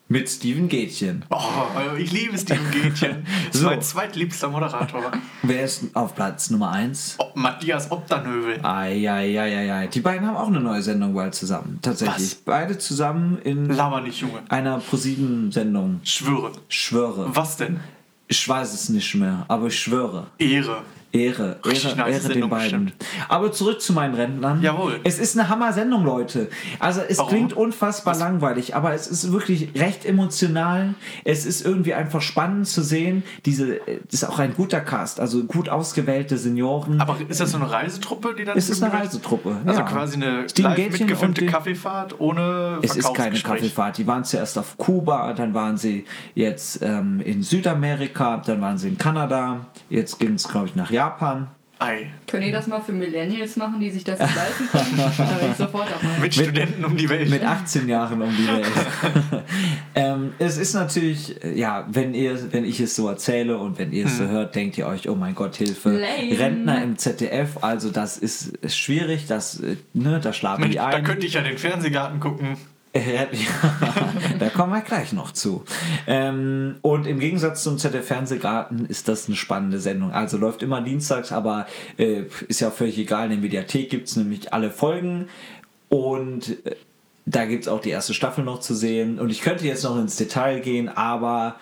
[0.10, 1.24] Mit Steven Gätchen.
[1.32, 1.40] Oh,
[1.98, 3.26] ich liebe Steven Gätchen.
[3.48, 3.68] Das ist So.
[3.68, 5.12] mein zweitliebster Moderator.
[5.44, 7.16] Wer ist auf Platz Nummer eins?
[7.20, 8.60] Oh, Matthias Obdanövel.
[8.64, 9.88] Eieieiei.
[9.88, 11.80] Die beiden haben auch eine neue Sendung bald zusammen.
[11.82, 12.16] Tatsächlich.
[12.32, 12.36] Was?
[12.36, 14.42] Beide zusammen in Laber nicht, Junge.
[14.50, 16.02] einer ProSieben-Sendung.
[16.04, 16.52] Schwöre.
[16.68, 17.36] Schwöre.
[17.36, 17.80] Was denn?
[18.28, 20.28] Ich weiß es nicht mehr, aber ich schwöre.
[20.38, 20.84] Ehre.
[21.14, 22.86] Ehre, Richtig Ehre, nice Ehre den beiden.
[22.86, 23.06] bestimmt.
[23.30, 24.64] Aber zurück zu meinen Rentnern.
[24.64, 25.00] Jawohl.
[25.04, 26.50] Es ist eine Hammer-Sendung, Leute.
[26.80, 27.30] Also es Warum?
[27.30, 30.96] klingt unfassbar langweilig, aber es ist wirklich recht emotional.
[31.24, 33.22] Es ist irgendwie einfach spannend zu sehen.
[33.46, 37.00] Diese das ist auch ein guter Cast, also gut ausgewählte Senioren.
[37.00, 39.58] Aber ist das so eine Reisetruppe, die dann es ist eine Reisetruppe.
[39.66, 39.86] Also ja.
[39.86, 43.40] quasi eine live Gätchen mitgefilmte Kaffeefahrt ohne Es ist keine.
[43.40, 44.00] Kaffeefahrt.
[44.00, 48.88] Die waren zuerst auf Kuba, dann waren sie jetzt ähm, in Südamerika, dann waren sie
[48.88, 49.68] in Kanada.
[49.90, 51.03] Jetzt ging es, glaube ich, nach Japan.
[51.84, 52.12] Ei.
[52.28, 55.12] Könnt ihr das mal für Millennials machen, die sich das nicht leisten können?
[55.18, 56.20] Da bin ich sofort dabei.
[56.22, 57.30] Mit, Studenten um die Welt.
[57.30, 58.66] Mit 18 Jahren um die Welt.
[59.96, 63.92] ähm, es ist natürlich, äh, ja, wenn ihr, wenn ich es so erzähle und wenn
[63.92, 65.90] ihr es so hört, denkt ihr euch, oh mein Gott, Hilfe.
[65.90, 66.40] Lame.
[66.40, 70.88] Rentner im ZDF, also das ist schwierig, das, äh, ne, da schlafen Mensch, die da
[70.88, 71.04] ein.
[71.04, 72.56] könnte ich ja den Fernsehgarten gucken.
[72.96, 73.26] Ja,
[74.40, 75.64] da kommen wir gleich noch zu.
[76.06, 80.12] Ähm, und im Gegensatz zum ZDF-Fernsehgarten ist das eine spannende Sendung.
[80.12, 81.66] Also läuft immer dienstags, aber
[81.98, 83.26] äh, ist ja völlig egal.
[83.26, 85.28] In der Mediathek gibt es nämlich alle Folgen
[85.90, 86.76] und äh,
[87.26, 89.20] da gibt es auch die erste Staffel noch zu sehen.
[89.20, 91.56] Und ich könnte jetzt noch ins Detail gehen, aber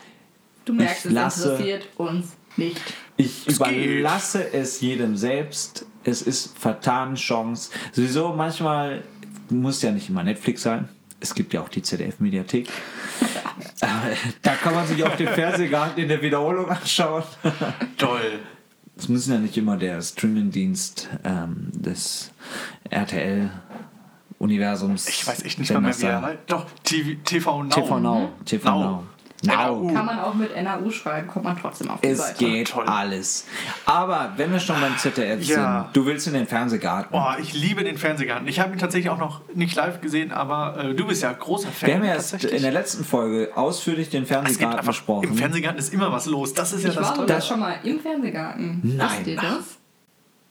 [0.65, 2.81] Du merkst, Ich es lasse- interessiert uns nicht.
[3.17, 5.85] ich Es überlasse es jedem selbst.
[6.03, 7.71] Es ist vertane Chance.
[7.93, 9.03] Sowieso manchmal
[9.49, 10.89] muss ja nicht immer Netflix sein.
[11.21, 12.67] Es gibt ja auch die ZDF-Mediathek.
[13.79, 13.85] Äh,
[14.41, 17.23] da kann man sich auch den Fernsehgarten in der Wiederholung anschauen.
[17.97, 18.39] Toll.
[18.97, 22.31] Es muss ja nicht immer der Streaming-Dienst ähm, des
[22.89, 25.07] RTL-Universums.
[25.07, 26.39] Ich weiß echt nicht mal mehr, wie er heißt.
[26.47, 27.69] Doch, TV, TV Now.
[27.69, 28.29] TV Now.
[28.45, 28.79] TV Now.
[28.79, 29.03] Now.
[29.43, 29.87] Now.
[29.93, 32.37] Kann man auch mit NAU schreiben, kommt man trotzdem auf die Es Seite.
[32.45, 32.85] geht Toll.
[32.85, 33.45] alles.
[33.85, 35.83] Aber wenn wir schon beim ZDF Ja.
[35.85, 37.09] sind, du willst in den Fernsehgarten.
[37.17, 38.47] Oh, ich liebe den Fernsehgarten.
[38.47, 41.69] Ich habe ihn tatsächlich auch noch nicht live gesehen, aber äh, du bist ja großer
[41.69, 41.87] Fan.
[41.87, 45.29] Wir haben ja erst in der letzten Folge ausführlich den es Fernsehgarten besprochen.
[45.29, 46.53] Im Fernsehgarten ist immer was los.
[46.53, 47.27] Das ist ja Ich das war Tolle.
[47.27, 48.79] sogar schon mal im Fernsehgarten.
[48.83, 49.09] Nein.
[49.19, 49.77] Wisst ihr das?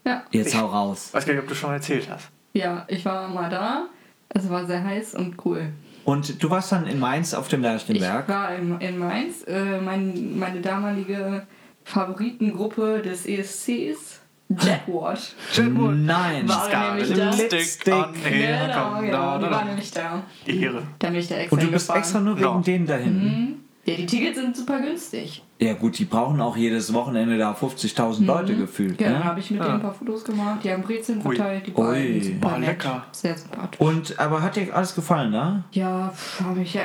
[0.05, 0.23] Ja.
[0.31, 1.07] Jetzt hau raus.
[1.09, 2.29] Ich weiß gar nicht, ob du schon erzählt hast.
[2.55, 3.87] Ja, ich war mal da.
[4.31, 5.73] Es war sehr heiß und cool.
[6.05, 8.29] Und du warst dann in Mainz auf dem Ich Lerchenberg.
[8.29, 9.45] war in, in Mainz.
[9.47, 11.47] Äh, mein, meine damalige
[11.85, 15.35] Favoritengruppe des ESCs, Jetwatch.
[15.53, 15.95] Jetwood.
[15.97, 16.49] Nein.
[16.49, 17.31] War nämlich da.
[17.31, 18.13] Lipstick on.
[18.25, 19.03] Genau, genau.
[19.03, 19.65] Die da, war da.
[19.65, 20.23] nämlich da.
[20.47, 20.83] Ehre.
[20.99, 22.61] Da bin ich da extra Und du bist extra nur wegen No.
[22.61, 23.65] denen da hinten.
[23.91, 25.43] Ja, die Tickets sind super günstig.
[25.59, 28.97] Ja gut, die brauchen auch jedes Wochenende da 50.000 Leute gefühlt.
[28.99, 29.25] Genau, Ne?
[29.25, 30.61] habe ich mit denen ein paar Fotos gemacht.
[30.65, 31.37] Die haben Brezeln Ui.
[31.37, 31.67] verteilt.
[31.67, 31.87] Die Ui.
[31.87, 32.69] beiden super nett.
[32.69, 33.05] lecker.
[33.13, 33.81] Sehr sympathisch.
[33.81, 35.65] Und aber hat dir alles gefallen, ne?
[35.73, 36.83] Ja, habe ich ja.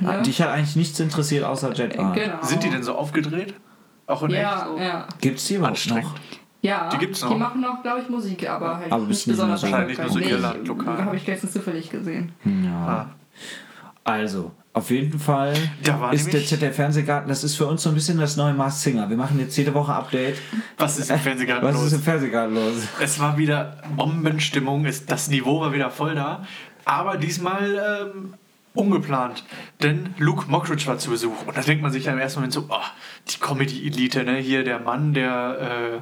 [0.00, 0.22] Ne?
[0.22, 2.14] Dich hat eigentlich nichts interessiert außer Jetart.
[2.14, 2.36] Genau.
[2.42, 3.54] Sind die denn so aufgedreht?
[4.06, 4.78] Auch in Ja, echt so?
[4.78, 5.08] ja.
[5.20, 6.14] Gibt's die überhaupt noch?
[6.60, 7.30] Ja, Die gibt's noch.
[7.32, 10.18] Die machen noch, glaube ich, Musik, aber halt Aber bist nicht so- Wahrscheinlich nur so
[10.20, 11.04] Nee, Irland, lokal.
[11.04, 12.30] Habe ich letztens zufällig gesehen.
[12.44, 12.86] Ja.
[12.86, 13.06] Ah.
[14.04, 17.94] Also, auf jeden Fall ist der nämlich- ZDF Fernsehgarten, das ist für uns so ein
[17.94, 19.08] bisschen das neue Mars Singer.
[19.10, 20.36] Wir machen jetzt jede Woche Update.
[20.78, 21.86] Was ist im Fernsehgarten Was los?
[21.88, 22.74] ist im Fernsehgarten los?
[23.00, 26.46] Es war wieder Bombenstimmung, das Niveau war wieder voll da.
[26.84, 28.34] Aber diesmal ähm,
[28.74, 29.44] ungeplant.
[29.82, 31.46] Denn Luke Mockridge war zu Besuch.
[31.46, 32.76] Und da denkt man sich ja im ersten Moment so, oh,
[33.30, 34.36] die Comedy-Elite, ne?
[34.38, 36.00] Hier der Mann, der,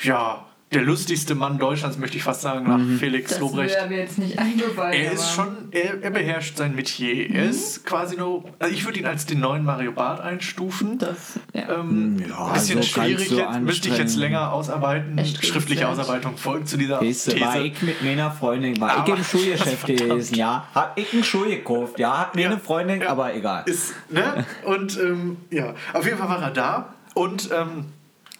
[0.00, 3.74] äh, ja, der lustigste Mann Deutschlands, möchte ich fast sagen, nach Felix Das Lobrecht.
[3.74, 4.92] wäre mir jetzt nicht eingefallen.
[5.00, 7.30] Er ist schon, er, er beherrscht sein Metier.
[7.30, 10.98] Er ist quasi nur, also ich würde ihn als den neuen Mario Barth einstufen.
[10.98, 11.68] Das, ja.
[11.80, 15.20] Ähm, Ja, bisschen so schwierig so jetzt, müsste ich jetzt länger ausarbeiten.
[15.42, 17.64] Schriftliche Ausarbeitung folgt zu dieser Weißt du, war These.
[17.66, 20.10] ich mit meiner Freundin, war Aber- ich im Schuhgeschäft Verdammt.
[20.10, 20.66] gewesen, ja.
[20.74, 22.18] Hab ich einen Schuh gekauft, ja.
[22.18, 23.08] Hat mir Ja, eine Freundin, ja.
[23.10, 23.62] aber egal.
[23.66, 24.44] Ist, ne?
[24.64, 27.86] Und ähm, ja, auf jeden Fall war er da und ähm,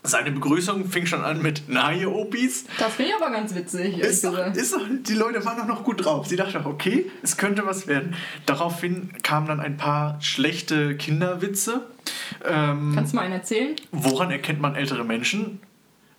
[0.05, 2.65] seine Begrüßung fing schon an mit Na, ihr Opis.
[2.79, 5.85] das finde ich aber ganz witzig, Ist doch, ist doch, die Leute waren doch noch
[5.85, 6.27] gut drauf.
[6.27, 8.15] Sie dachten, okay, es könnte was werden.
[8.47, 11.87] Daraufhin kamen dann ein paar schlechte Kinderwitze.
[12.45, 13.77] Ähm, Kannst du mal einen erzählen?
[13.93, 15.61] woran erkennt man ältere Menschen?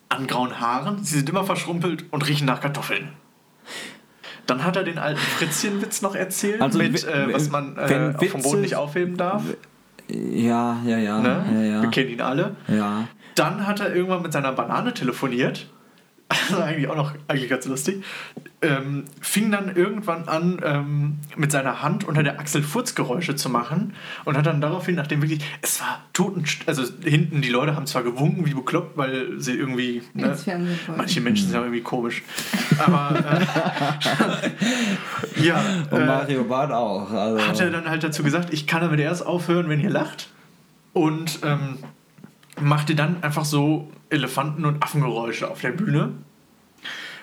[0.08, 1.02] An grauen Haaren.
[1.04, 3.08] Sie sind immer verschrumpelt und riechen nach Kartoffeln.
[4.46, 8.18] Dann hat er den alten Fritzchenwitz noch erzählt, Also, mit äh, was man wenn äh,
[8.18, 9.42] dem Boden nicht aufheben darf.
[10.08, 11.18] Ja, ja, ja.
[11.20, 11.44] Ne?
[11.50, 11.86] ja, Wir ja.
[11.90, 12.56] kennen ihn alle.
[12.68, 13.08] ja.
[13.34, 15.68] Dann hat er irgendwann mit seiner Banane telefoniert.
[16.48, 18.02] Also eigentlich auch noch eigentlich ganz lustig.
[18.62, 23.94] Ähm, fing dann irgendwann an, ähm, mit seiner Hand unter der Achsel Furzgeräusche zu machen
[24.24, 28.02] und hat dann daraufhin, nachdem wirklich, es war toten, also hinten die Leute haben zwar
[28.02, 30.36] gewunken wie bekloppt, weil sie irgendwie, ne,
[30.96, 32.22] manche Menschen sind ja irgendwie komisch,
[32.78, 33.40] aber
[35.36, 37.10] äh, ja, Und äh, Mario Barth auch.
[37.10, 37.46] Also.
[37.46, 40.30] hat er dann halt dazu gesagt, ich kann damit erst aufhören, wenn ihr lacht.
[40.94, 41.78] Und ähm,
[42.60, 46.12] machte dann einfach so Elefanten- und Affengeräusche auf der Bühne.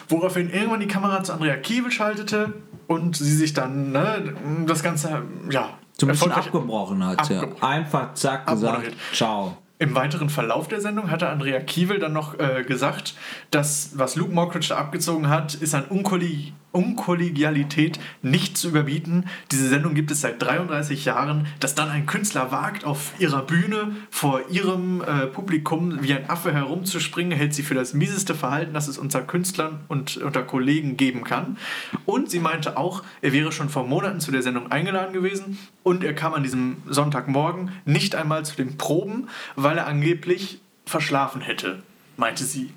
[0.09, 2.53] Woraufhin irgendwann die Kamera zu Andrea Kiewel schaltete
[2.87, 4.33] und sie sich dann ne,
[4.67, 7.29] das Ganze, ja, so ein bisschen abgebrochen hat.
[7.29, 7.41] ja.
[7.41, 7.63] Abgebrochen.
[7.63, 9.57] Einfach zack gesagt, ciao.
[9.79, 13.15] Im weiteren Verlauf der Sendung hatte Andrea Kiewel dann noch äh, gesagt,
[13.49, 19.25] dass was Luke Mockridge da abgezogen hat, ist an Unkolli Unkollegialität nicht zu überbieten.
[19.51, 21.47] Diese Sendung gibt es seit 33 Jahren.
[21.59, 26.53] Dass dann ein Künstler wagt, auf ihrer Bühne vor ihrem äh, Publikum wie ein Affe
[26.53, 31.23] herumzuspringen, hält sie für das mieseste Verhalten, das es unter Künstlern und unter Kollegen geben
[31.23, 31.57] kann.
[32.05, 36.03] Und sie meinte auch, er wäre schon vor Monaten zu der Sendung eingeladen gewesen und
[36.03, 41.83] er kam an diesem Sonntagmorgen nicht einmal zu den Proben, weil er angeblich verschlafen hätte,
[42.17, 42.71] meinte sie.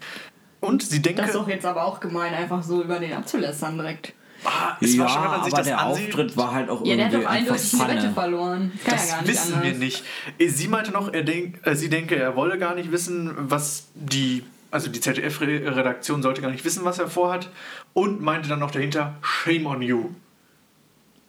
[0.64, 3.76] Und sie denke, Das ist doch jetzt aber auch gemein, einfach so über den abzulässern
[3.76, 4.12] direkt.
[4.44, 6.68] ah, es ja, war schon, wenn man sich aber das der ansieht, Auftritt war halt
[6.70, 8.72] auch Ja, der hat irgendwie doch eindeutig die einfach Wette verloren.
[8.84, 9.70] Kann Das ja gar nicht wissen anders.
[9.70, 10.04] wir nicht.
[10.54, 14.44] Sie meinte noch, er denk, äh, sie denke, er wolle gar nicht wissen, was die,
[14.70, 17.48] also die ZDF-Redaktion sollte gar nicht wissen, was er vorhat.
[17.92, 20.10] Und meinte dann noch dahinter, shame on you.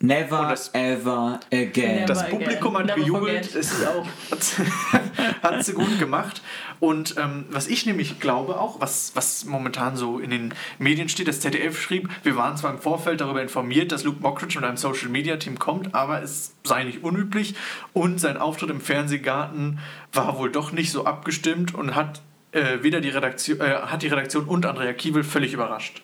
[0.02, 1.96] Never das- ever again.
[1.96, 2.32] Never Das again.
[2.40, 4.06] Publikum hat Never gejubelt, es auch,
[5.42, 6.42] hat sie gut gemacht.
[6.82, 11.30] Und ähm, was ich nämlich glaube auch, was, was momentan so in den Medien steht,
[11.30, 14.76] das ZDF schrieb, wir waren zwar im Vorfeld darüber informiert, dass Luke Mockridge mit einem
[14.78, 17.56] Social Media Team kommt, aber es sei nicht unüblich
[17.94, 19.80] und sein Auftritt im Fernsehgarten
[20.12, 24.08] war wohl doch nicht so abgestimmt und hat äh, weder die Redaktion, äh, hat die
[24.10, 26.04] Redaktion und Andrea Kiewel völlig überrascht.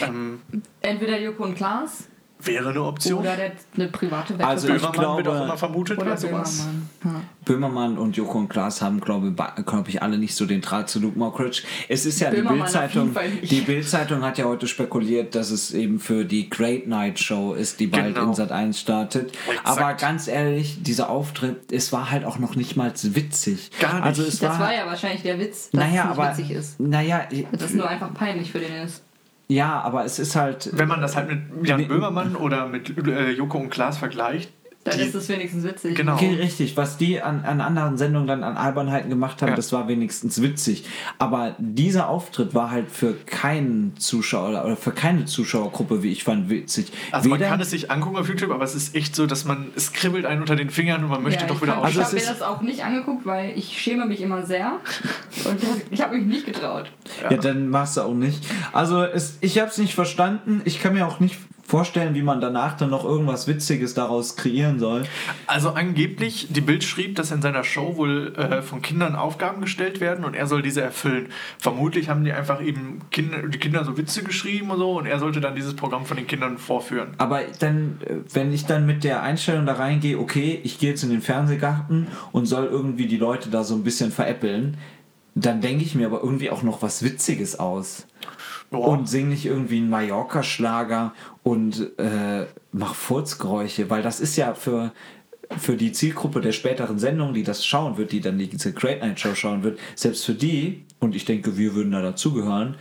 [0.00, 0.40] Ähm,
[0.80, 2.06] Entweder Joko und Klaas
[2.46, 3.20] wäre eine Option.
[3.20, 4.46] oder der, eine private Wette.
[4.46, 6.58] Also ich Böhmermann wird auch glaube- immer vermutet oder sowas.
[6.58, 6.88] Böhmermann.
[7.04, 7.20] Ja.
[7.44, 9.32] Böhmermann und Joko und Klaas haben, glaube
[9.64, 11.62] glaub ich, alle nicht so den Draht zu Luke Mockridge.
[11.88, 13.16] Es ist ja die Böhmermann auf Bildzeitung.
[13.42, 17.80] Die Bildzeitung hat ja heute spekuliert, dass es eben für die Great Night Show ist,
[17.80, 18.28] die bald Genau.
[18.28, 19.32] in Sat 1 startet.
[19.48, 19.66] Exakt.
[19.66, 23.70] Aber ganz ehrlich, dieser Auftritt, es war halt auch noch nicht mal witzig.
[23.80, 24.04] Gar nicht.
[24.04, 26.50] Also es Das war, war ja wahrscheinlich der Witz, dass naja, es nicht aber witzig
[26.50, 26.80] ist.
[26.80, 27.22] naja,
[27.52, 29.02] Dass es nur einfach peinlich für den ist.
[29.50, 31.86] Ja, aber es ist halt Wenn man das halt mit Jan Nee.
[31.86, 34.52] Böhmermann oder mit äh, Joko und Klaas vergleicht,
[34.82, 35.94] Dann Die- ist es wenigstens witzig.
[35.94, 36.14] Genau.
[36.14, 36.74] Okay, richtig.
[36.78, 39.54] Was die an, an anderen Sendungen dann an Albernheiten gemacht haben, Ja.
[39.54, 40.84] das war wenigstens witzig.
[41.18, 46.48] Aber dieser Auftritt war halt für keinen Zuschauer oder für keine Zuschauergruppe, wie ich fand,
[46.48, 46.92] witzig.
[47.12, 49.44] Also man Weder- kann es sich angucken auf YouTube, aber es ist echt so, dass
[49.44, 52.06] man, es kribbelt einen unter den Fingern und man möchte Ja, doch wieder Also Ich
[52.06, 54.72] es habe mir das auch nicht angeguckt, weil ich schäme mich immer sehr.
[55.44, 56.90] Und das- ich habe mich nicht getraut.
[57.28, 58.42] Ja, dann machst du auch nicht.
[58.72, 60.62] Also es, ich habe es nicht verstanden.
[60.64, 61.36] Ich kann mir auch nicht
[61.70, 65.04] vorstellen, wie man danach dann noch irgendwas Witziges daraus kreieren soll.
[65.46, 70.00] Also angeblich, die Bild schrieb, dass in seiner Show wohl äh, von Kindern Aufgaben gestellt
[70.00, 71.28] werden und er soll diese erfüllen.
[71.58, 75.20] Vermutlich haben die einfach eben Kinder, die Kinder so Witze geschrieben und so und er
[75.20, 77.10] sollte dann dieses Programm von den Kindern vorführen.
[77.18, 81.04] Aber dann, äh, wenn ich dann mit der Einstellung da reingehe, okay, ich gehe jetzt
[81.04, 84.76] in den Fernsehgarten und soll irgendwie die Leute da so ein bisschen veräppeln,
[85.36, 88.06] dann denke ich mir aber irgendwie auch noch was Witziges aus.
[88.72, 88.78] Ja.
[88.78, 94.92] Und sing nicht irgendwie einen Mallorca-Schlager und äh, mach Furzgeräusche, weil das ist ja für,
[95.58, 99.18] für die Zielgruppe der späteren Sendung, die das schauen wird, die dann diese Great Night
[99.18, 102.76] Show schauen wird, selbst für die, und ich denke, wir würden da dazugehören,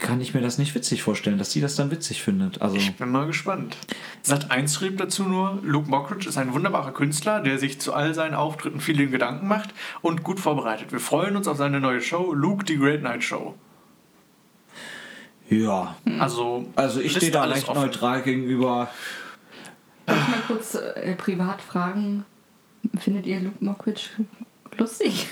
[0.00, 2.60] kann ich mir das nicht witzig vorstellen, dass sie das dann witzig findet.
[2.60, 3.76] Also, Ich bin mal gespannt.
[4.22, 8.14] Sat 1 schrieb dazu nur, Luke Mockridge ist ein wunderbarer Künstler, der sich zu all
[8.14, 9.72] seinen Auftritten viele Gedanken macht
[10.02, 10.92] und gut vorbereitet.
[10.92, 13.54] Wir freuen uns auf seine neue Show, Luke die Great Night Show.
[15.48, 15.94] Ja.
[16.18, 17.80] Also, Also ich stehe da recht offen.
[17.82, 18.88] neutral gegenüber.
[20.06, 22.24] Darf ich mal kurz äh, privat fragen,
[22.98, 24.02] findet ihr Luke Mockridge
[24.76, 25.26] lustig?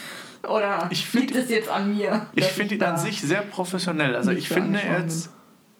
[0.48, 2.26] Oder Ich find- liegt es jetzt an mir?
[2.34, 4.16] Ich finde ihn an sich sehr professionell.
[4.16, 5.30] Also ich finde, jetzt,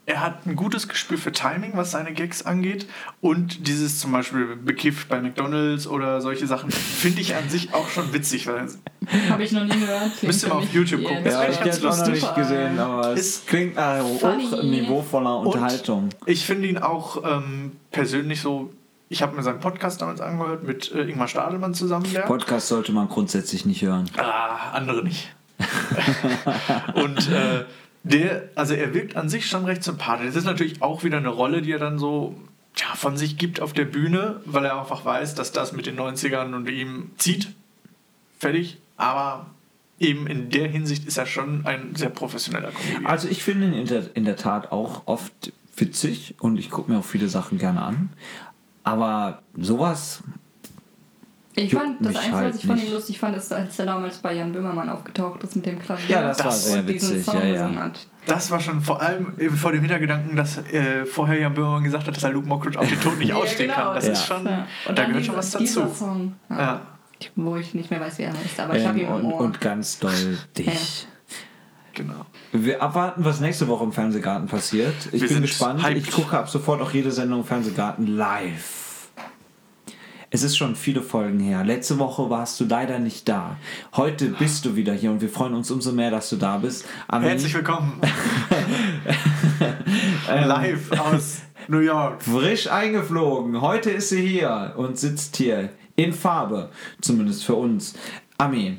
[0.05, 2.87] er hat ein gutes Gespür für Timing, was seine Gags angeht.
[3.21, 7.89] Und dieses zum Beispiel bekifft bei McDonalds oder solche Sachen, finde ich an sich auch
[7.89, 8.49] schon witzig.
[8.49, 10.11] Habe ich noch nie gehört.
[10.19, 11.25] Klingt Müsst ihr mal auf YouTube gucken.
[11.25, 15.39] Ja, Ja, ich habe es noch nicht gesehen, aber es Ist klingt nach hoch niveauvoller
[15.39, 16.09] Unterhaltung.
[16.27, 18.73] ich finde ihn auch ähm, persönlich so.
[19.09, 22.07] Ich habe mir seinen Podcast damals angehört mit äh, Ingmar Stadelmann zusammen.
[22.13, 22.23] Der.
[22.23, 24.11] Podcast sollte man grundsätzlich nicht hören.
[24.17, 25.29] Ah, andere nicht.
[26.95, 27.67] und äh,
[28.05, 30.27] der, also er wirkt an sich schon recht sympathisch.
[30.27, 32.35] Das ist natürlich auch wieder eine Rolle, die er dann so
[32.77, 35.99] ja, von sich gibt auf der Bühne, weil er einfach weiß, dass das mit den
[35.99, 37.55] 90ern und ihm zieht.
[38.39, 38.79] Fertig.
[38.97, 39.47] Aber
[39.99, 43.07] eben in der Hinsicht ist er schon ein sehr professioneller Comedian.
[43.07, 46.91] Also ich finde ihn in der, in der Tat auch oft witzig und ich gucke
[46.91, 48.11] mir auch viele Sachen gerne an.
[48.85, 50.23] Aber sowas,
[51.55, 52.89] Ich fand, das Einzige, halt was ich von nicht.
[52.89, 56.09] ihm lustig fand, ist, als er damals bei Jan Böhmermann aufgetaucht ist mit dem Klavier.
[56.17, 57.75] Ja, das war sehr witzig, Song ja, ja.
[57.75, 58.07] hat.
[58.25, 62.07] Das war schon vor allem eben vor dem Hintergedanken, dass äh, vorher Jan Böhmermann gesagt
[62.07, 63.83] hat, dass er Luke Mockridge auf den Tod nicht Ja, ausstehen genau.
[63.87, 63.95] kann.
[63.97, 64.13] Das Ja.
[64.13, 64.67] ist schon, Ja.
[64.89, 65.87] Und da gehört schon was dazu.
[65.89, 66.59] Song, ja.
[66.59, 66.81] Ja.
[67.37, 69.61] Wo ich nicht mehr weiß, wie er heißt, aber ich habe ihn ähm, und, und
[69.61, 71.07] ganz doll dich.
[71.95, 72.25] Genau.
[72.53, 74.95] Wir abwarten, was nächste Woche im Fernsehgarten passiert.
[75.13, 75.83] Ich Wir bin gespannt.
[75.85, 75.99] hyped.
[75.99, 78.92] Ich gucke ab sofort auch jede Sendung im Fernsehgarten live.
[80.35, 81.63] Es ist schon viele Folgen her.
[81.63, 83.59] Letzte Woche warst du leider nicht da.
[83.95, 86.87] Heute bist du wieder hier und wir freuen uns umso mehr, dass du da bist.
[87.07, 88.01] Ami, Herzlich willkommen.
[90.29, 90.49] Ähm.
[90.49, 92.23] Live aus New York.
[92.23, 93.61] frisch eingeflogen.
[93.61, 97.95] Heute ist sie hier und sitzt hier in Farbe, zumindest für uns.
[98.39, 98.79] Ami,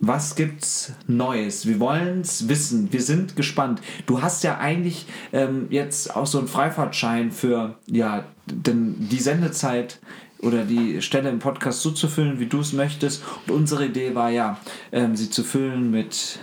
[0.00, 1.66] was gibt's Neues?
[1.66, 2.92] Wir wollen's wissen.
[2.92, 3.80] Wir sind gespannt.
[4.06, 10.00] Du hast ja eigentlich ähm, jetzt auch so einen Freifahrtschein für ja denn die Sendezeit
[10.42, 13.22] oder die Stelle im Podcast so zu füllen, wie du es möchtest.
[13.46, 14.58] Und unsere Idee war ja,
[14.90, 16.38] ähm, sie zu füllen mit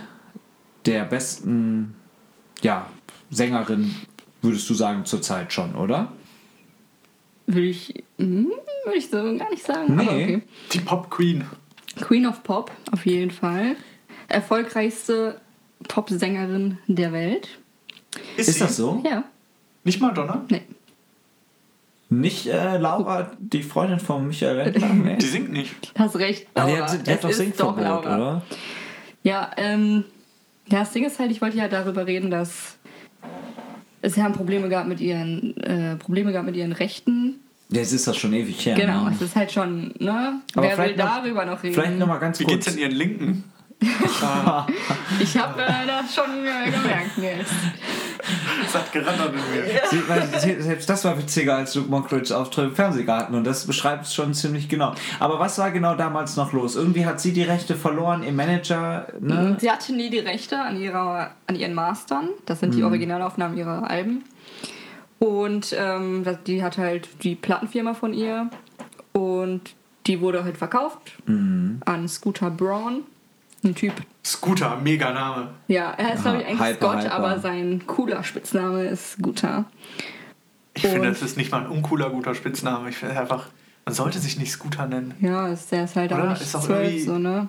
[0.86, 1.94] der besten
[2.62, 2.86] ja,
[3.30, 3.94] Sängerin,
[4.42, 6.12] würdest du sagen, zurzeit schon, oder?
[7.46, 8.50] Würde ich, hm,
[8.84, 9.96] würde ich so gar nicht sagen.
[9.96, 10.02] Nee.
[10.02, 10.42] Aber okay.
[10.72, 11.44] Die Pop Queen.
[12.00, 13.76] Queen of Pop, auf jeden Fall.
[14.28, 15.40] Erfolgreichste
[15.88, 17.48] Popsängerin der Welt.
[18.36, 18.58] Ist sie?
[18.60, 19.02] das so?
[19.04, 19.24] Ja,
[19.84, 20.44] Nicht Madonna?
[20.50, 20.62] nee.
[22.12, 24.88] Nicht äh, Laura, die Freundin von Michael Wendler?
[24.94, 25.16] Nee.
[25.16, 25.92] Die singt nicht.
[25.96, 26.46] Hast recht.
[26.54, 26.90] Ah, die Laura.
[26.92, 28.00] hat, die hat Es doch Singverbot, Laura.
[28.16, 28.42] oder?
[29.22, 30.04] Ja, ähm,
[30.68, 32.76] ja, das Ding ist halt, ich wollte ja darüber reden, dass
[34.02, 37.36] es ja Probleme gab mit ihren äh, Probleme gab mit ihren Rechten.
[37.68, 38.74] Jetzt ist das schon ewig her.
[38.74, 39.12] Genau, Ne?
[39.14, 40.40] es ist halt schon, ne?
[40.54, 41.74] Aber Wer will vielleicht noch- darüber noch reden?
[41.74, 42.64] Vielleicht nochmal ganz Wie kurz.
[42.64, 43.44] geht's denn ihren Linken?
[45.22, 47.52] Ich habe äh, das schon äh, gemerkt jetzt.
[48.64, 49.80] Es hat gerattert in mir.
[49.90, 53.66] Sie, weil, sie, selbst das war witziger als Luke Mockridge Auftritt im Fernsehgarten und das
[53.66, 54.94] beschreibt es schon ziemlich genau.
[55.18, 56.76] Aber was war genau damals noch los?
[56.76, 59.56] Irgendwie hat sie die Rechte verloren, ihr Manager, ne?
[59.60, 62.28] Sie hatte nie die Rechte an, ihrer, an ihren Mastern.
[62.46, 64.24] Das sind die Originalaufnahmen ihrer Alben.
[65.18, 68.48] Und ähm, die hat halt die Plattenfirma von ihr.
[69.12, 69.74] Und
[70.06, 73.02] die wurde halt verkauft an Scooter Braun.
[73.62, 73.92] Ein Typ.
[74.24, 75.50] Scooter, mega Name.
[75.68, 77.12] Ja, er ist, glaube ich, eigentlich Hyper, Scott, hyper.
[77.14, 79.64] aber sein cooler Spitzname ist Scooter.
[80.74, 82.88] Ich finde, Und- das ist nicht mal ein uncooler, guter Spitzname.
[82.90, 83.46] Ich finde einfach,
[83.86, 85.14] Man sollte sich nicht Scooter nennen.
[85.20, 86.24] Ja, ist, der ist halt Oder?
[86.24, 87.48] auch nicht Ist auch zwölf, irgendwie- so, ne?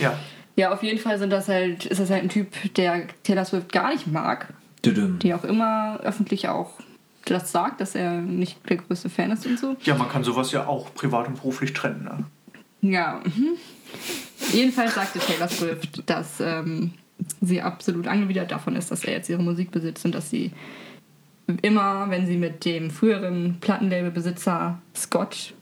[0.00, 0.18] Ja.
[0.56, 3.72] Ja, auf jeden Fall sind das halt, ist das halt ein Typ, der Taylor Swift
[3.72, 4.52] gar nicht mag.
[4.84, 5.18] Düdüm.
[5.20, 6.72] Die auch immer öffentlich auch
[7.24, 9.76] das sagt, dass er nicht der größte Fan ist und so.
[9.84, 12.04] Ja, man kann sowas ja auch privat und beruflich trennen.
[12.82, 12.90] Ne?
[12.90, 13.20] Ja.
[13.24, 13.50] Mhm.
[14.52, 16.92] Jedenfalls sagte Taylor Swift, dass ähm,
[17.40, 20.52] sie absolut angewidert davon ist, dass er jetzt ihre Musik besitzt und dass sie
[21.62, 25.54] immer, wenn sie mit dem früheren Plattenlabelbesitzer Scott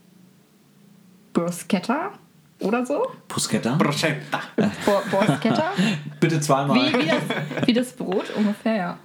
[1.32, 2.12] Bruschetta
[2.60, 3.74] oder so, Bruschetta?
[3.76, 4.40] Bruschetta.
[4.86, 5.72] Bo Bruschetta,
[6.20, 6.76] Bitte zweimal.
[6.78, 8.98] wie, wie, das, wie das Brot ungefähr, ja.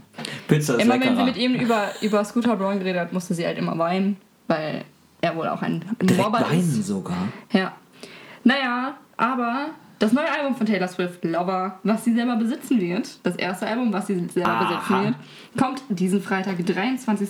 [0.47, 1.25] Pizza ist Immer wenn sie leckerer.
[1.25, 4.15] mit ihm über, über Scooter Braun geredet hat, musste sie halt immer weinen,
[4.47, 4.85] weil
[5.19, 6.87] er wohl auch ein Direkt Mobber weinen ist.
[6.87, 7.27] sogar.
[7.51, 7.73] Ja.
[8.45, 9.67] Naja, aber
[9.99, 13.93] das neue Album von Taylor Swift, Lover, was sie selber besitzen wird, das erste Album,
[13.93, 14.63] was sie selber Aha.
[14.67, 15.15] besitzen wird,
[15.57, 17.29] kommt diesen Freitag, 23.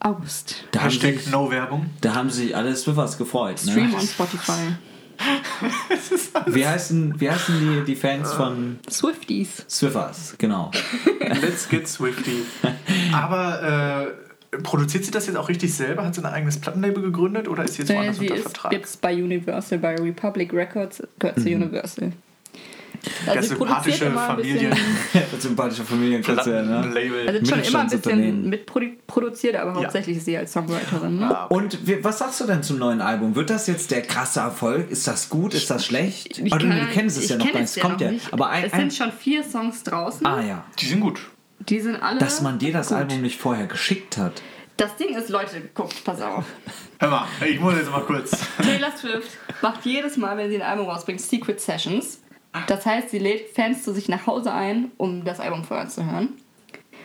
[0.00, 0.64] August.
[0.70, 1.86] Da haben, Hashtag sich, No Werbung.
[2.02, 3.58] da haben sich alle Swiffers gefreut.
[3.58, 3.96] Stream Ne?
[3.96, 4.76] on Spotify.
[6.46, 9.64] Wie heißen, wie heißen die, die Fans von Swifties.
[9.68, 10.36] Swiffers?
[10.38, 10.70] Genau.
[11.42, 12.44] Let's get Swifty.
[13.12, 14.27] Aber äh,
[14.62, 16.04] produziert sie das jetzt auch richtig selber?
[16.04, 18.42] Hat sie ein eigenes Plattenlabel gegründet oder ist sie jetzt Äh, woanders sie unter ist
[18.42, 18.72] Vertrag?
[18.72, 22.12] jetzt bei Universal, bei Republic Records, gehört zu Universal.
[23.26, 24.10] Der Also sie produziert sympathische.
[24.60, 24.76] Familien-
[25.38, 26.80] Sympathische Familienkonzern, ne?
[26.80, 27.28] Plattenlabel.
[27.28, 31.16] Also schon immer ein bisschen mitproduziert, aber hauptsächlich ist sie als Songwriterin.
[31.20, 31.36] Ne?
[31.50, 33.36] Und wie, was sagst du denn zum neuen Album?
[33.36, 34.90] Wird das jetzt der krasse Erfolg?
[34.90, 35.54] Ist das gut?
[35.54, 36.38] Ist das schlecht?
[36.38, 37.76] Ich oh, du, kann- du kennst es ich ja noch gar nicht.
[37.76, 38.10] es kommt noch ja.
[38.10, 38.32] nicht.
[38.32, 40.26] Aber ein, es sind schon vier Songs draußen.
[40.26, 40.64] ah ja.
[40.80, 41.20] Die sind gut.
[41.68, 42.18] Die sind alle.
[42.18, 42.98] Dass man dir das gut.
[42.98, 44.42] Album nicht vorher geschickt hat.
[44.76, 46.44] Das Ding ist, Leute, guckt, pass auf.
[47.00, 48.30] Hör mal, ich muss jetzt mal kurz.
[48.62, 52.22] Taylor Swift macht jedes Mal, wenn sie ein Album rausbringt, Secret Sessions.
[52.66, 56.04] Das heißt, sie lädt Fans zu sich nach Hause ein, um das Album vorher zu
[56.10, 56.34] hören.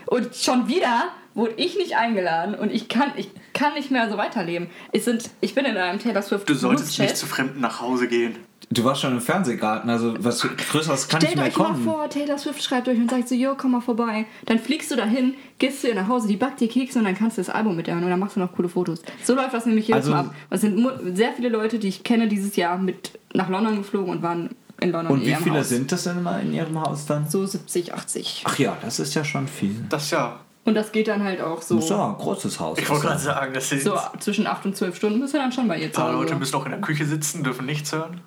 [0.06, 4.18] Und schon wieder wurde ich nicht eingeladen und ich kann, ich kann nicht mehr so
[4.18, 4.70] weiterleben.
[4.92, 8.08] Es sind, ich bin in einem Taylor Swift Du solltest nicht zu Fremden nach Hause
[8.08, 8.36] gehen.
[8.74, 11.84] Du warst schon im Fernsehgarten, also was Größeres kann Stellt nicht mehr euch mal kommen.
[11.84, 14.26] vor, Taylor Swift schreibt euch und sagt so, yo, komm mal vorbei.
[14.46, 17.16] Dann fliegst du dahin, gehst zu ihr nach Hause, die backt dir Kekse und dann
[17.16, 19.02] kannst du das Album mit ihr hören und dann machst du noch coole Fotos.
[19.24, 20.36] So läuft das nämlich jedes Also- Mal ab.
[20.50, 24.10] Und Es sind sehr viele Leute, die ich kenne, dieses Jahr mit nach London geflogen
[24.10, 24.50] und waren
[24.82, 25.70] in London Und in wie viele Haus.
[25.70, 27.30] sind das denn immer in ihrem Haus dann?
[27.30, 28.44] So 70, 80.
[28.48, 29.76] Ach ja, das ist ja schon viel.
[29.90, 30.40] Das ja.
[30.66, 32.78] Und das geht dann halt auch so, So, ein großes Haus.
[32.80, 35.34] Ich wollte ist gerade sagen, das sind so ein zwischen 8 und 12 Stunden bist
[35.34, 36.18] du dann schon bei ihr zu paar Hause.
[36.24, 38.22] Leute müssen auch in der Küche sitzen, dürfen nichts hören.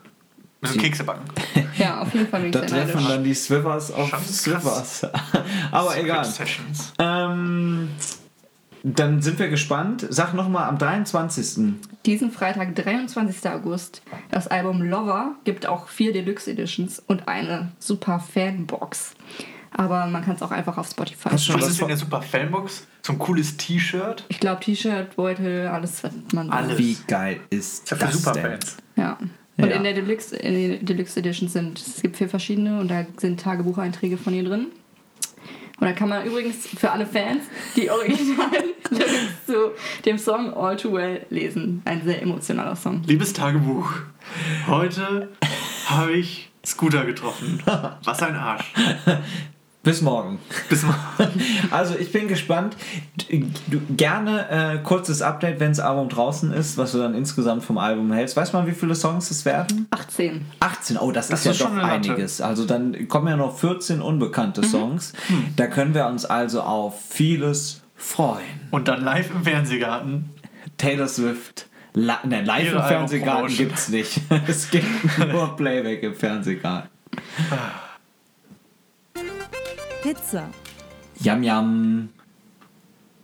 [0.67, 1.25] Müssen Kekse backen.
[1.79, 4.11] Ja, auf jeden Fall bin ich Da treffen dann die Swiffers auf.
[4.27, 5.07] Swiffers.
[5.71, 6.27] Aber egal.
[6.99, 7.91] Ähm,
[8.83, 10.07] dann sind wir gespannt.
[10.09, 11.75] Sag nochmal am 23.
[12.07, 13.51] Diesen Freitag, 23.
[13.51, 14.01] August,
[14.31, 19.15] das Album Lover gibt auch vier Deluxe Editions und eine super Fanbox.
[19.73, 21.31] Aber man kann es auch einfach auf Spotify.
[21.31, 22.87] Du schon Was was ist in von, der super Fanbox?
[23.03, 24.25] So ein cooles T-Shirt.
[24.29, 26.79] Ich glaube, T-Shirt, Beutel, alles, was man Alles.
[26.79, 28.19] Wie geil ist für das denn?
[28.21, 28.77] Superfans.
[28.97, 29.19] Ja.
[29.59, 29.77] Und Ja.
[29.77, 34.19] in der Deluxe, in Deluxe Editions sind, es gibt vier verschiedene und da sind Tagebucheinträge
[34.19, 34.67] von ihr drin.
[35.79, 37.45] Und da kann man übrigens für alle Fans
[37.77, 39.11] die originalen Lyrics
[39.47, 39.73] zu
[40.05, 41.83] dem Song All Too Well lesen.
[41.85, 43.03] Ein sehr emotionaler Song.
[43.07, 43.93] Liebes Tagebuch,
[44.67, 45.29] heute
[45.87, 47.63] habe ich Scooter getroffen.
[48.05, 48.73] Was ein Arsch.
[49.87, 50.41] Bis morgen.
[50.69, 50.97] Bis mal.
[51.71, 52.77] Also ich bin gespannt.
[53.69, 57.79] Du, gerne äh, kurzes Update, wenn das Album draußen ist, was du dann insgesamt vom
[57.79, 58.37] Album hältst.
[58.37, 59.87] Weiß man, wie viele Songs es werden?
[59.93, 60.45] 18.
[60.59, 62.41] 18, oh, das, Das ist ja ist schon doch einiges.
[62.41, 64.67] Also dann kommen ja noch 14 unbekannte Mhm.
[64.67, 65.13] Songs.
[65.29, 65.45] Hm.
[65.55, 68.43] Da können wir uns also auf vieles freuen.
[68.73, 70.31] Und dann live im Fernsehgarten.
[70.79, 71.69] Taylor Swift.
[71.95, 73.69] La ne, live Ihre im Fernsehgarten Album-Promotion.
[73.69, 74.21] gibt's nicht.
[74.49, 74.85] Es gibt
[75.33, 76.91] nur Playback im Fernsehgarten.
[80.07, 80.49] Pizza.
[81.19, 82.09] Yam yam.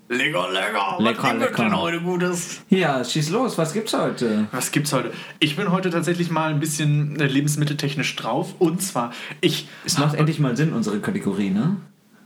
[0.08, 0.96] Lecker, lecker.
[0.98, 1.62] Lecker, Was lecker.
[1.62, 2.62] denn heute Gutes?
[2.70, 3.56] Ja, schieß los.
[3.56, 4.48] Was gibt's heute?
[4.50, 5.12] Was gibt's heute?
[5.38, 8.56] Ich bin heute tatsächlich mal ein bisschen äh, lebensmitteltechnisch drauf.
[8.58, 11.76] Und zwar, ich Es macht endlich mal Sinn, unsere Kategorie, ne?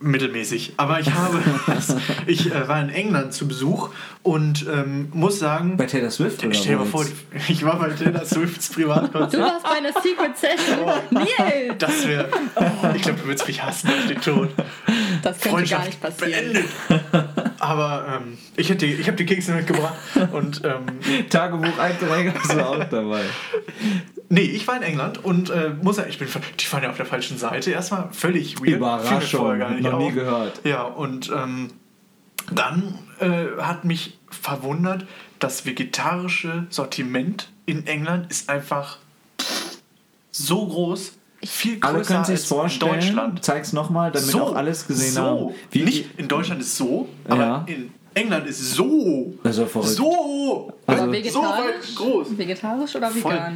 [0.00, 0.74] Mittelmäßig.
[0.76, 1.42] Aber ich habe,
[2.26, 3.90] ich äh, war in England zu Besuch
[4.22, 7.04] und ähm, muss sagen, Bei Taylor Swift oder stell dir mal vor,
[7.48, 9.40] ich war bei Taylor Swifts Du Privatkonzert.
[9.42, 10.90] warst bei einer Secret Session.
[11.10, 11.74] Neil!
[11.78, 12.28] Das wäre,
[12.94, 14.48] ich glaube, du würdest mich hassen auf den Tod.
[15.22, 16.52] Das könnte gar nicht passieren.
[16.52, 16.64] beendet.
[17.58, 19.94] Aber ähm, ich, hätte, ich habe die Kekse mitgebracht
[20.32, 23.22] und ähm, Tagebucheinträge hast du auch dabei.
[24.28, 26.96] Nee, ich war in England und äh, muss sagen, ich bin, die waren ja auf
[26.96, 28.76] der falschen Seite erstmal völlig weird.
[28.76, 30.14] Überraschung, gar nicht noch nie auf.
[30.14, 30.60] gehört.
[30.64, 31.70] Ja, und ähm,
[32.52, 35.06] dann äh, hat mich verwundert,
[35.38, 38.98] das vegetarische Sortiment in England ist einfach
[40.30, 41.12] so groß,
[41.44, 42.92] viel größer Alle können als sich's in vorstellen.
[42.92, 43.44] Deutschland.
[43.44, 45.20] Zeig's nochmal, damit auch alles gesehen so.
[45.22, 45.54] haben.
[45.70, 47.64] Wie, Nicht in Deutschland ist so, aber Ja.
[47.66, 49.90] in England ist so, Das ist ja verrückt.
[49.92, 51.32] so, Also- vegetarisch?
[51.32, 52.38] so weit groß.
[52.38, 53.52] Vegetarisch oder Voll.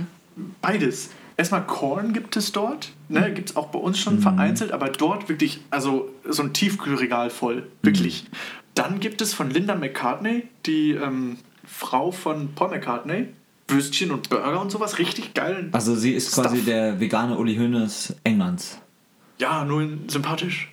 [0.63, 1.11] Beides.
[1.37, 3.19] Erstmal Korn gibt es dort, Mhm.
[3.21, 7.31] ne, gibt es auch bei uns schon vereinzelt, aber dort wirklich, also so ein Tiefkühlregal
[7.31, 8.25] voll, wirklich.
[8.25, 8.37] Mhm.
[8.75, 13.29] Dann gibt es von Linda McCartney, die ähm, Frau von Paul McCartney,
[13.69, 15.69] Würstchen und Burger und sowas, richtig geil.
[15.73, 16.67] Also sie ist quasi Stuff.
[16.67, 18.79] der vegane Uli Hoeneß Englands.
[19.41, 20.69] Ja, nur sympathisch.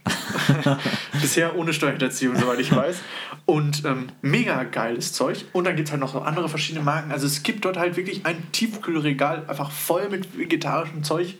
[1.22, 2.98] Bisher ohne Steuerhinterziehung, soweit ich weiß.
[3.46, 5.46] Und ähm, mega geiles Zeug.
[5.54, 7.14] Und dann gibt es halt noch so andere verschiedene Marken.
[7.14, 11.36] Also es gibt dort halt wirklich ein Tiefkühlregal, einfach voll mit vegetarischem Zeug.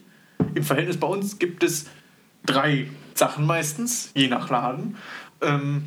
[0.56, 1.88] Im Verhältnis bei uns gibt es
[2.46, 4.96] drei Sachen meistens, je nach Laden.
[5.42, 5.84] Ähm,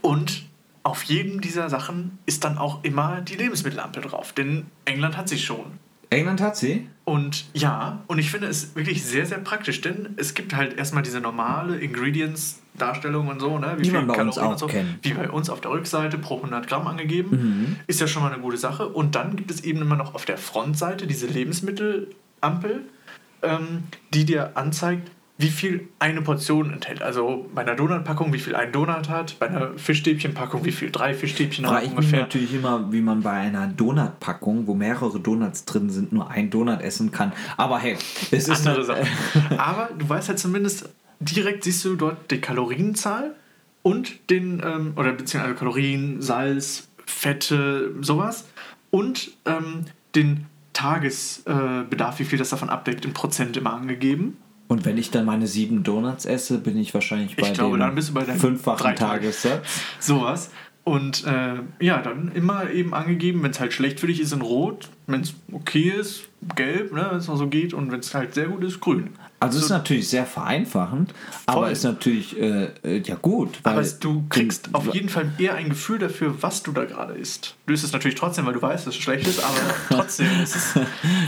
[0.00, 0.46] und
[0.84, 4.32] auf jedem dieser Sachen ist dann auch immer die Lebensmittelampel drauf.
[4.32, 5.78] Denn England hat sie schon.
[6.10, 6.88] England hat sie?
[7.04, 11.02] Und ja, und ich finde es wirklich sehr, sehr praktisch, denn es gibt halt erstmal
[11.02, 13.74] diese normale Ingredients-Darstellung und so, ne?
[13.78, 14.98] wie Die viel man bei uns Kalorien auch und so, kennt.
[15.02, 17.30] wie bei uns auf der Rückseite pro 100 Gramm angegeben.
[17.30, 17.76] Mhm.
[17.86, 18.88] Ist ja schon mal eine gute Sache.
[18.88, 22.82] Und dann gibt es eben immer noch auf der Frontseite diese Lebensmittelampel,
[23.42, 27.02] ähm, die dir anzeigt, wie viel eine Portion enthält.
[27.02, 31.12] Also bei einer Donutpackung, wie viel ein Donut hat, bei einer Fischstäbchenpackung, wie viel drei
[31.12, 32.20] Fischstäbchen haben ich mich ungefähr.
[32.20, 36.80] natürlich immer, wie man bei einer Donutpackung, wo mehrere Donuts drin sind, nur ein Donut
[36.80, 37.32] essen kann.
[37.58, 37.96] Aber hey,
[38.30, 39.06] es ist andere eine, Sache.
[39.58, 40.88] Aber du weißt halt zumindest,
[41.20, 43.34] direkt siehst du dort die Kalorienzahl
[43.82, 48.46] und den, ähm, oder beziehungsweise Kalorien, Salz, Fette, sowas
[48.90, 49.84] und ähm,
[50.14, 54.38] den Tagesbedarf, äh, wie viel das davon abdeckt, in Prozent immer angegeben.
[54.68, 57.80] Und wenn ich dann meine sieben Donuts esse, bin ich wahrscheinlich bei Ich glaube, dem
[57.80, 58.96] dann bist du bei deinen fünffachen.
[58.96, 59.80] Tagessatz.
[60.00, 60.50] Sowas.
[60.82, 64.40] Und äh, ja, dann immer eben angegeben, wenn es halt schlecht für dich ist, in
[64.40, 68.14] Rot, wenn es okay ist, gelb, ne, wenn es noch so geht, und wenn es
[68.14, 69.10] halt sehr gut ist, grün.
[69.38, 71.12] Also es ist natürlich sehr vereinfachend,
[71.44, 71.72] aber Voll.
[71.72, 73.58] ist natürlich äh, äh, ja gut.
[73.64, 77.54] Aber du kriegst auf jeden Fall eher ein Gefühl dafür, was du da gerade isst.
[77.66, 79.58] Du isst es natürlich trotzdem, weil du weißt, dass es schlecht ist, aber
[79.90, 80.74] trotzdem ist es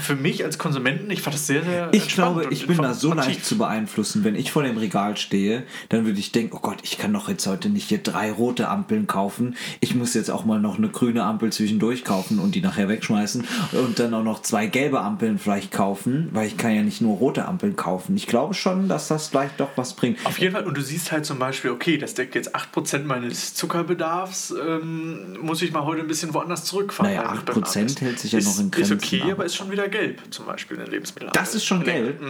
[0.02, 3.12] für mich als Konsumenten, ich fand das sehr, sehr Ich glaube, ich bin da so
[3.12, 4.24] leicht zu beeinflussen.
[4.24, 7.28] Wenn ich vor dem Regal stehe, dann würde ich denken, oh Gott, ich kann doch
[7.28, 9.54] jetzt heute nicht hier drei rote Ampeln kaufen.
[9.80, 13.46] Ich muss jetzt auch mal noch eine grüne Ampel zwischendurch kaufen und die nachher wegschmeißen
[13.72, 15.07] und dann auch noch zwei gelbe Ampeln
[15.38, 18.16] vielleicht kaufen, weil ich kann ja nicht nur rote Ampeln kaufen.
[18.16, 20.18] Ich glaube schon, dass das vielleicht doch was bringt.
[20.26, 23.54] Auf jeden Fall, und du siehst halt zum Beispiel, okay, das deckt jetzt 8% meines
[23.54, 27.14] Zuckerbedarfs, ähm, muss ich mal heute ein bisschen woanders zurückfahren.
[27.14, 29.32] Naja, weil beim 8% Arzt hält sich ja ist, noch in Ist Grenzen, okay, aber-
[29.32, 31.30] aber ist schon wieder gelb, zum Beispiel in der Lebensmittel.
[31.32, 32.20] Das ist schon gelb.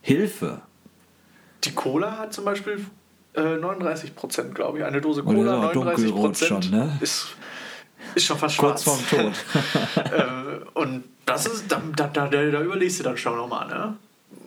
[0.00, 0.62] Hilfe.
[1.64, 2.84] Die Cola hat zum Beispiel
[3.34, 4.84] äh, 39%, glaube ich.
[4.84, 6.44] Eine Dose ist Cola, dunkelrot 39%.
[6.46, 6.98] schon, ne?
[7.00, 7.26] ist,
[8.14, 9.00] ist schon fast Kurz schwarz.
[9.00, 9.32] vorm Tod.
[10.12, 13.96] Äh, und das ist, da, da, da, da überlegst du dann schon nochmal, ne?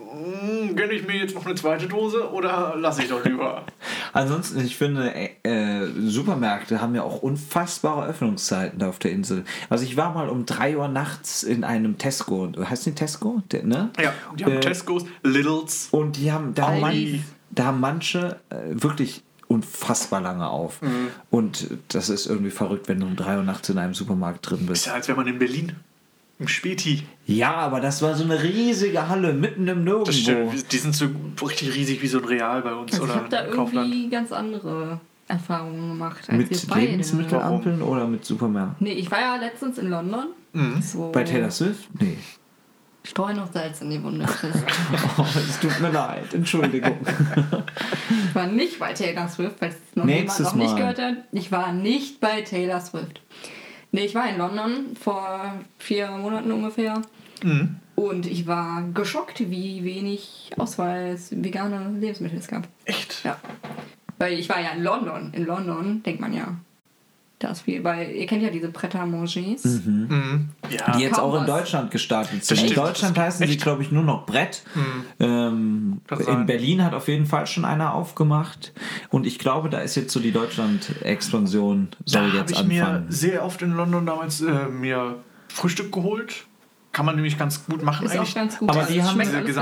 [0.09, 3.63] Hm, Gönne ich mir jetzt noch eine zweite Dose oder lasse ich doch lieber?
[4.13, 5.13] Ansonsten, ich finde,
[5.43, 9.43] äh, Supermärkte haben ja auch unfassbare Öffnungszeiten da auf der Insel.
[9.69, 12.49] Also ich war mal um 3 Uhr nachts in einem Tesco.
[12.57, 13.41] Heißt die Tesco?
[13.51, 13.89] Der, ne?
[14.01, 15.89] Ja, die haben Äh, Tesco's, Littles.
[15.91, 20.82] Und die haben, da, man, da haben manche äh, wirklich unfassbar lange auf.
[20.82, 21.09] Mhm.
[21.30, 24.61] Und das ist irgendwie verrückt, wenn du um 3 Uhr nachts in einem Supermarkt drin
[24.61, 24.86] Ist bist.
[24.88, 25.75] ja, als wäre man in Berlin.
[26.39, 27.03] Im Späti.
[27.25, 30.05] Ja, aber das war so eine riesige Halle mitten im Nirgendwo.
[30.05, 30.71] Das stimmt.
[30.71, 31.07] Die sind so
[31.41, 33.91] richtig riesig wie so ein Real bei uns Also ich oder habe da im Kaufland.
[33.91, 36.81] irgendwie ganz andere Erfahrungen gemacht als wir Mit beide.
[36.85, 38.85] Lebensmittelampeln oder mit Supermärkten?
[38.88, 40.27] Nee, ich war ja letztens in London.
[40.53, 40.81] Mhm.
[40.81, 41.89] So Bei Taylor Swift?
[41.99, 42.17] Nee.
[43.03, 44.25] Streu noch Salz in die Wunde.
[45.17, 46.97] Oh, es tut mir leid, Entschuldigung.
[48.09, 50.79] Ich war nicht bei Taylor Swift, weil es noch Nächstes jemand noch nicht Mal.
[50.93, 51.23] gehört hat.
[51.31, 53.21] Ich war nicht bei Taylor Swift.
[53.97, 57.01] Nee, ich war in London vor vier Monaten ungefähr.
[57.41, 57.77] Mhm.
[57.95, 62.67] Und ich war geschockt, wie wenig Auswahl es vegane Lebensmittel es gab.
[62.85, 63.23] Echt?
[63.23, 63.39] Ja.
[64.19, 65.33] Weil ich war ja in London.
[65.33, 66.57] In London denkt man ja,
[67.39, 67.83] da ist viel.
[67.83, 69.35] Weil ihr kennt ja diese Pret à Mangers.
[69.35, 70.49] Mhm.
[70.69, 70.97] Ja.
[70.97, 71.45] Die jetzt Kaum auch in.
[71.45, 72.59] Deutschland gestartet sind.
[72.59, 72.75] Das In.
[72.75, 73.61] Deutschland heißen sie, Echt?
[73.61, 74.63] glaube ich, nur noch Brett.
[75.19, 76.45] Ähm, Kann in sein.
[76.45, 78.73] Berlin hat auf jeden Fall schon einer aufgemacht.
[79.09, 82.85] Und ich glaube, da ist jetzt so die Deutschland-Expansion Da soll habe jetzt ich mir
[82.88, 83.11] anfangen.
[83.11, 85.15] sehr oft in London damals äh, mir
[85.49, 86.45] Frühstück geholt.
[86.97, 88.33] Kann man nämlich ganz gut machen Ist auch eigentlich.
[88.33, 88.69] ganz gut.
[88.71, 89.19] Aber Also die haben-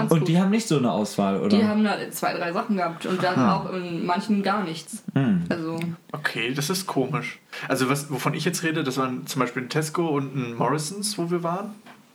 [0.08, 0.28] Und gut.
[0.30, 1.50] die haben nicht so eine Auswahl, oder?
[1.50, 5.04] Die haben da zwei, drei Sachen gehabt und dann auch in manchen gar nichts.
[5.14, 5.44] Hm.
[5.50, 5.78] Also,
[6.14, 7.40] Okay, das ist komisch.
[7.68, 11.18] Also was, wovon ich jetzt rede, das waren zum Beispiel ein Tesco und ein Morrisons,
[11.18, 11.72] wo wir waren.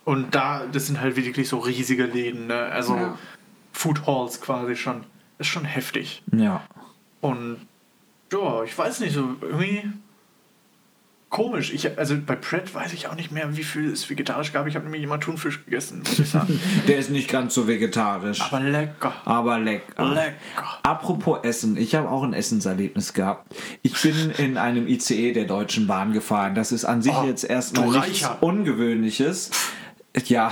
[0.07, 2.55] Und da, das sind halt wirklich so riesige Läden, ne?
[2.73, 3.19] Also Ja.
[3.73, 5.05] Food Halls quasi schon.
[5.39, 6.23] Ist schon heftig.
[6.33, 6.63] ja.
[7.21, 7.59] Und
[8.33, 9.83] ja, ich weiß nicht, so irgendwie.
[11.31, 11.73] Komisch.
[11.73, 14.67] Ich, also bei Pret weiß ich auch nicht mehr, wie viel es vegetarisch gab.
[14.67, 16.61] Ich habe nämlich immer Thunfisch gegessen, muss ich sagen.
[16.89, 18.41] Der ist nicht ganz so vegetarisch.
[18.43, 19.15] Aber lecker.
[19.25, 20.05] Aber lecker.
[20.05, 20.79] Lecker.
[20.83, 23.55] Apropos Essen, ich habe auch ein Essenserlebnis gehabt.
[23.83, 26.55] Ich bin in einem ICE der Deutschen Bahn gefahren.
[26.55, 28.29] Das ist an sich Oh, jetzt erstmal nichts.
[28.41, 29.51] Ungewöhnliches.
[30.27, 30.51] Ja.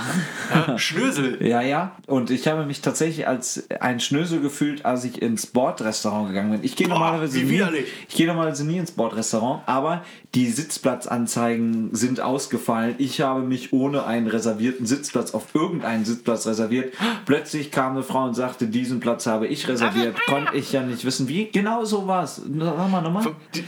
[0.53, 1.37] Ja, Schnösel.
[1.45, 1.91] Ja, ja.
[2.07, 6.63] Und ich habe mich tatsächlich als ein Schnösel gefühlt, als ich ins Bordrestaurant gegangen bin.
[6.63, 7.85] Ich gehe normalerweise nie, widerlich.
[8.07, 10.03] ich gehe normalerweise nie ins Bordrestaurant, aber
[10.33, 12.95] die Sitzplatzanzeigen sind ausgefallen.
[12.99, 16.93] Ich habe mich ohne einen reservierten Sitzplatz auf irgendeinen Sitzplatz reserviert.
[17.25, 20.15] Plötzlich kam eine Frau und sagte, diesen Platz habe ich reserviert.
[20.27, 21.45] Konnte ich ja nicht wissen, wie.
[21.51, 22.37] Genau so war's.
[22.37, 23.25] Sag mal nochmal.
[23.53, 23.65] Die-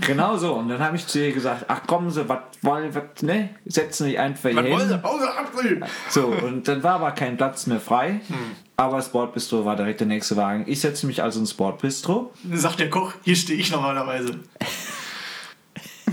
[0.00, 0.54] Genau so.
[0.54, 3.50] Und dann habe ich zu ihr gesagt, ach kommen Sie, was wollen, was, ne?
[3.66, 5.00] Setzen Sie einfach hier Was wollen hin.
[5.02, 5.02] Sie?
[5.02, 5.80] Hause Apfel.
[6.08, 8.20] So, und dann war aber kein Platz mehr frei.
[8.28, 8.36] Hm.
[8.76, 10.64] Aber das Bordbistro war direkt der nächste Wagen.
[10.68, 12.32] Ich setze mich also ins Bordbistro.
[12.44, 14.38] Dann sagt der Koch, hier stehe ich normalerweise.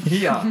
[0.06, 0.46] Ja.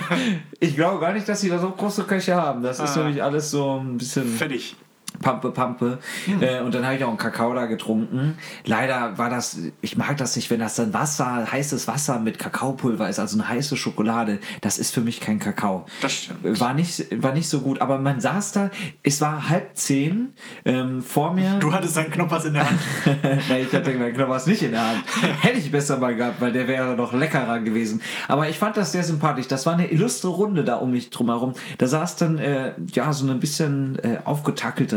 [0.60, 2.62] ich glaube gar nicht, dass sie da so große Köche haben.
[2.62, 3.02] Das ist Ah.
[3.02, 4.76] nämlich alles so ein bisschen Fertig.
[5.20, 5.98] Pampe, Pampe.
[6.26, 6.42] Hm.
[6.42, 8.38] Äh, und dann habe ich auch einen Kakao da getrunken.
[8.64, 13.08] Leider war das, ich mag das nicht, wenn das dann Wasser, heißes Wasser mit Kakaopulver
[13.08, 14.38] ist, also eine heiße Schokolade.
[14.60, 15.86] Das ist für mich kein Kakao.
[16.02, 16.60] Das stimmt.
[16.60, 18.70] War nicht, war nicht so gut, aber man saß da,
[19.02, 20.34] es war halb zehn
[20.64, 21.58] ähm, vor mir.
[21.58, 22.80] Du hattest seinen Knoppers in der Hand.
[23.48, 25.04] Nein, ich hatte meinen Knoppers nicht in der Hand.
[25.40, 28.00] Hätte ich besser mal gehabt, weil der wäre noch leckerer gewesen.
[28.28, 29.48] Aber ich fand das sehr sympathisch.
[29.48, 31.54] Das war eine illustre Runde da um mich drumherum.
[31.78, 34.18] Da saß dann äh, ja so eine bisschen äh,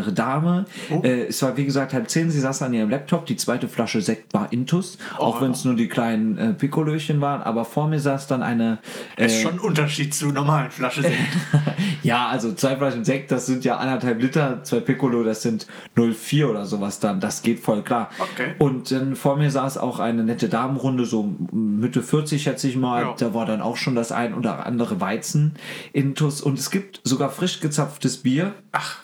[0.02, 0.66] aufgetakeltere Dame.
[1.04, 2.30] Äh, es war wie gesagt halb zehn.
[2.30, 3.26] Sie saß an ihrem Laptop.
[3.26, 7.42] Die zweite Flasche Sekt war Intus, auch wenn es nur die kleinen äh, Pikolöchen waren.
[7.42, 8.80] Aber vor mir saß dann eine.
[9.18, 11.16] Äh, ist schon ein Unterschied zu normalen Flasche Sekt.
[12.04, 16.46] ja, also zwei Flaschen Sekt, das sind ja anderthalb Liter, zwei Piccolo, das sind 0,4
[16.48, 17.20] oder sowas dann.
[17.20, 18.10] Das geht voll klar.
[18.20, 18.56] Okay.
[18.60, 23.04] Und dann vor mir saß auch eine nette Damenrunde, so Mitte 40 schätze ich mal.
[23.04, 23.16] Ja.
[23.18, 25.54] Da war dann auch schon das ein oder andere Weizen
[25.94, 26.42] intus.
[26.42, 28.54] Und es gibt sogar frisch gezapftes Bier.
[28.72, 28.98] Ach,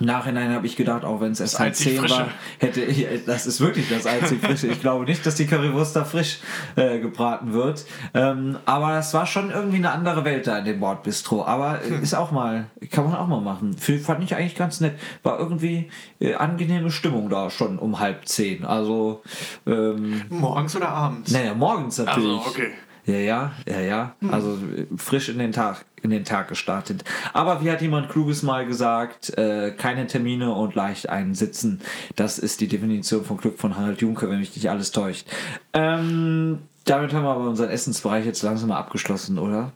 [0.00, 2.18] Im Nachhinein habe ich gedacht, auch wenn es erst halb einzig 10 Frische.
[2.18, 2.28] war,
[2.58, 4.66] hätte ich, das ist wirklich das einzig Frische.
[4.66, 6.40] Ich glaube nicht, dass die Currywurst da frisch
[6.74, 7.84] äh, gebraten wird.
[8.12, 11.44] Ähm, aber das war schon irgendwie eine andere Welt da in dem Bordbistro.
[11.44, 13.76] Aber äh, ist auch mal, kann man auch mal machen.
[13.76, 14.98] Fand ich eigentlich ganz nett.
[15.22, 18.64] War irgendwie äh, angenehme Stimmung da schon um halb zehn.
[18.64, 19.22] Also,
[19.64, 21.30] ähm, morgens oder abends?
[21.30, 22.38] naja, morgens natürlich.
[22.38, 22.72] Also, okay.
[23.06, 24.16] Ja, ja, ja, ja.
[24.30, 27.04] Also äh, frisch in den Tag, in den Tag gestartet.
[27.32, 31.80] Aber wie hat jemand Kluges mal gesagt, äh, keine Termine und leicht einen Sitzen.
[32.16, 35.26] Das ist die Definition von Glück von Harald Juncker, wenn mich nicht alles täuscht.
[35.74, 39.72] Ähm, damit haben wir aber unseren Essensbereich jetzt langsam mal abgeschlossen, oder?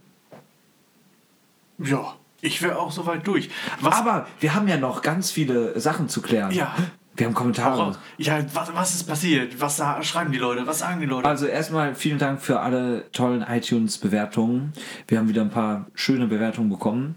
[1.79, 3.51] Ja, ich wäre auch soweit durch.
[3.81, 6.53] Was, Aber wir haben ja noch ganz viele Sachen zu klären.
[6.53, 6.75] Ja.
[7.19, 7.97] Wir haben Kommentare.
[8.17, 9.61] ja, was, was ist passiert?
[9.61, 10.67] Was schreiben die Leute?
[10.67, 11.29] Was sagen die Leute?
[11.29, 14.73] Also erstmal vielen Dank für alle tollen iTunes-Bewertungen.
[15.09, 17.17] Wir haben wieder ein paar schöne Bewertungen bekommen.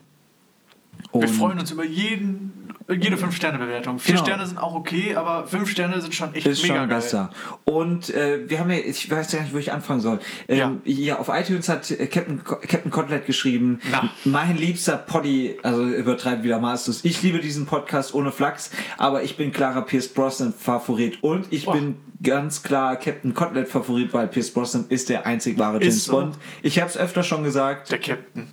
[1.14, 2.52] wir Und- freuen uns über jeden,
[2.94, 4.00] jede 5-Sterne-Bewertung.
[4.00, 4.26] Vier Genau.
[4.26, 6.98] Sterne sind auch okay, aber 5 Sterne sind schon echt Ist mega schon geil.
[6.98, 7.30] besser.
[7.66, 10.20] Und äh, wir haben ja, ich weiß ja nicht, wo ich anfangen soll.
[10.48, 10.72] Ähm, Ja.
[10.84, 14.10] Hier auf iTunes hat äh, Captain, Captain Kotlet geschrieben, Na.
[14.26, 17.00] mein liebster Poddy, also übertreibt wieder Masters.
[17.04, 21.68] Ich liebe diesen Podcast ohne Flachs, aber ich bin klarer Pierce Brosnan Favorit und ich
[21.68, 21.74] Oh.
[21.74, 26.06] bin ganz klar Captain Kotlet Favorit, weil Pierce Brosnan ist der einzig wahre Ist James
[26.06, 26.12] so.
[26.14, 26.36] Bond.
[26.62, 27.92] Ich habe es öfter schon gesagt.
[27.92, 28.48] Der Captain.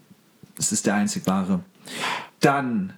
[0.59, 1.61] Es ist der einzig wahre.
[2.41, 2.93] Dann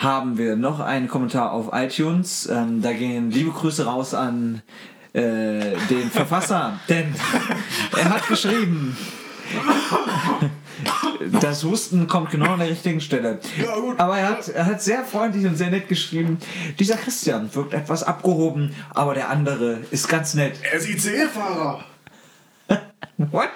[0.00, 2.48] haben wir noch einen Kommentar auf iTunes.
[2.50, 4.62] Ähm, da gehen liebe Grüße raus an
[5.12, 7.14] äh, den Verfasser, denn
[7.96, 8.96] er hat geschrieben.
[11.40, 13.40] Das Husten kommt genau an der richtigen Stelle.
[13.98, 16.38] Aber er hat, er hat sehr freundlich und sehr nett geschrieben.
[16.78, 20.54] Dieser Christian wirkt etwas abgehoben, aber der andere ist ganz nett.
[20.62, 21.84] Er ist ICE-Fahrer.
[23.30, 23.50] What?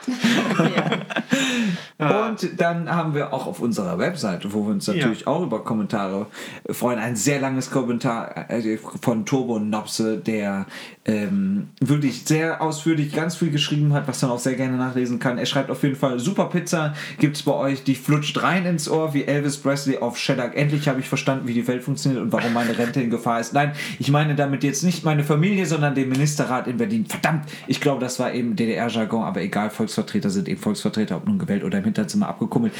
[1.98, 6.26] Und dann haben wir auch auf unserer Webseite, wo wir uns natürlich auch über Kommentare
[6.70, 10.66] freuen, ein sehr langes Kommentar äh, von Turbo Nopse, der
[11.06, 15.38] ähm, wirklich sehr ausführlich ganz viel geschrieben hat, was man auch sehr gerne nachlesen kann.
[15.38, 19.14] Er schreibt auf jeden Fall, super Pizza gibt's bei euch, die flutscht rein ins Ohr
[19.14, 20.56] wie Elvis Presley auf Shellac.
[20.56, 23.52] Endlich habe ich verstanden, wie die Welt funktioniert und warum meine Rente in Gefahr ist.
[23.52, 27.06] Nein, ich meine damit jetzt nicht meine Familie, sondern den Ministerrat in Berlin.
[27.06, 31.38] Verdammt, ich glaube, das war eben DDR-Jargon, aber egal, Volksvertreter sind eben Volksvertreter, ob nun
[31.38, 32.72] gewählt oder im Hinterzimmer abgekummelt.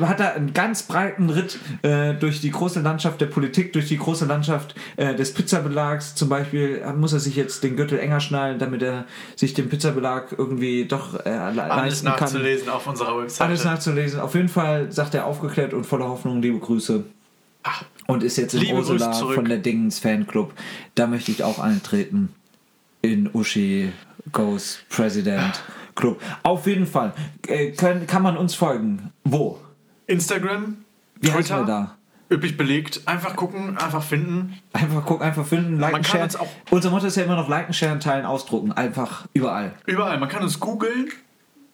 [0.00, 3.88] Er hat da einen ganz breiten Ritt äh, durch die große Landschaft der Politik, durch
[3.88, 6.14] die große Landschaft äh, des Pizzabelags.
[6.14, 9.04] Zum Beispiel muss er sich jetzt den Gürtel enger schnallen, damit er
[9.36, 12.20] sich den Pizzabelag irgendwie doch äh, le- Alles leisten kann.
[12.20, 13.44] nachzulesen auf unserer Webseite.
[13.48, 14.20] Alles nachzulesen.
[14.20, 17.04] Auf jeden Fall sagt er aufgeklärt und voller Hoffnung, liebe Grüße.
[18.06, 20.52] Und ist jetzt in Ursula von der Dingens Fanclub.
[20.94, 22.30] Da möchte ich auch eintreten.
[23.02, 23.92] In Uschi
[24.32, 25.62] Goes President.
[25.94, 26.20] Club.
[26.42, 27.12] Auf jeden Fall.
[27.46, 29.12] Äh, können, kann man uns folgen.
[29.24, 29.58] Wo?
[30.06, 30.78] Instagram,
[31.20, 31.96] Wie Twitter, da?
[32.32, 33.02] üppig belegt.
[33.06, 34.58] Einfach gucken, einfach finden.
[34.72, 36.22] Einfach gucken, einfach finden, liken, Man kann sharen.
[36.24, 38.72] uns auch- Unser Motto ist ja immer noch liken, sharen, teilen, ausdrucken.
[38.72, 39.72] Einfach überall.
[39.86, 40.18] Überall.
[40.18, 41.08] Man kann uns googeln.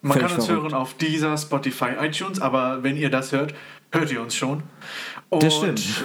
[0.02, 0.62] Man Völlig kann uns verrückt.
[0.72, 3.54] hören auf dieser Spotify, iTunes, aber wenn ihr das hört,
[3.90, 4.62] hört ihr uns schon.
[5.30, 5.82] Und Das stimmt.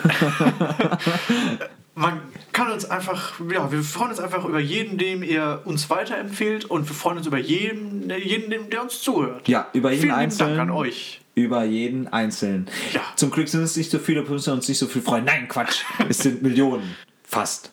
[2.02, 2.20] Man
[2.52, 6.90] kann uns einfach, ja, wir freuen uns einfach über jeden, dem ihr uns weiterempfehlt und
[6.90, 9.48] wir freuen uns über jeden, jeden der uns zuhört.
[9.48, 10.58] Ja, über jeden Vielen Einzelnen.
[10.58, 11.22] Dank an euch.
[11.36, 12.68] Über jeden Einzelnen.
[12.92, 13.02] Ja.
[13.16, 15.26] Zum Glück sind es nicht so viele, müssen uns nicht so viel freuen.
[15.26, 15.84] Nein, Quatsch.
[16.10, 16.96] es sind Millionen.
[17.24, 17.72] Fast.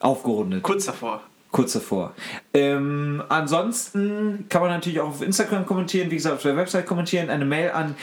[0.00, 0.64] Aufgerundet.
[0.64, 1.22] Kurz davor.
[1.50, 2.14] Kurz davor.
[2.52, 7.30] Ähm, ansonsten kann man natürlich auch auf Instagram kommentieren, wie gesagt, auf der Website kommentieren,
[7.30, 7.94] eine Mail an.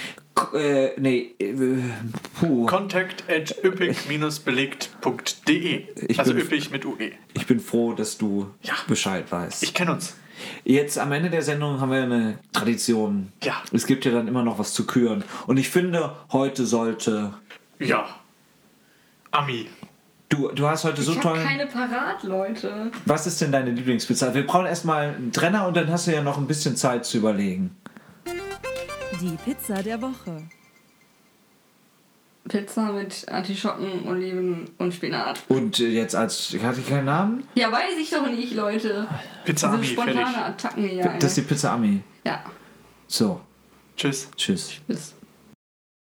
[0.53, 1.53] Äh, nee, äh,
[2.39, 2.65] puh.
[2.65, 5.83] Contact at üppig-belegt.de.
[6.07, 7.11] Ich Also bin- üppig mit UE.
[7.33, 8.73] Ich bin froh, dass du Ja.
[8.87, 9.63] Bescheid weißt.
[9.63, 10.15] Ich kenne uns.
[10.65, 13.31] Jetzt am Ende der Sendung haben wir eine Tradition.
[13.43, 13.61] Ja.
[13.71, 15.23] Es gibt ja dann immer noch was zu küren.
[15.47, 17.33] Und ich finde, heute sollte.
[17.79, 18.05] Ja.
[19.31, 19.67] Ami.
[20.30, 21.43] Du, du hast heute so ich habe toll.
[21.43, 22.91] keine parat, Leute.
[23.05, 24.34] Was ist denn deine Lieblingspizza?
[24.34, 27.17] Wir brauchen erstmal einen Trenner und dann hast du ja noch ein bisschen Zeit zu
[27.17, 27.76] überlegen.
[29.21, 30.41] Die Pizza der Woche.
[32.47, 35.41] Pizza mit Artischocken, Oliven und Spinat.
[35.47, 36.55] Und äh, jetzt als.
[36.61, 37.43] Hatte ich keinen Namen?
[37.55, 39.07] Ja, weiß ich doch nicht, Leute.
[39.45, 40.38] Pizza Diese Ami, spontane fertig.
[40.38, 41.03] Attacken hier.
[41.19, 42.01] Das ist die Pizza Ami.
[42.26, 42.43] ja.
[43.07, 43.39] So,
[43.95, 44.30] Tschüss.
[44.36, 44.73] tschüss.
[44.88, 45.13] Bis.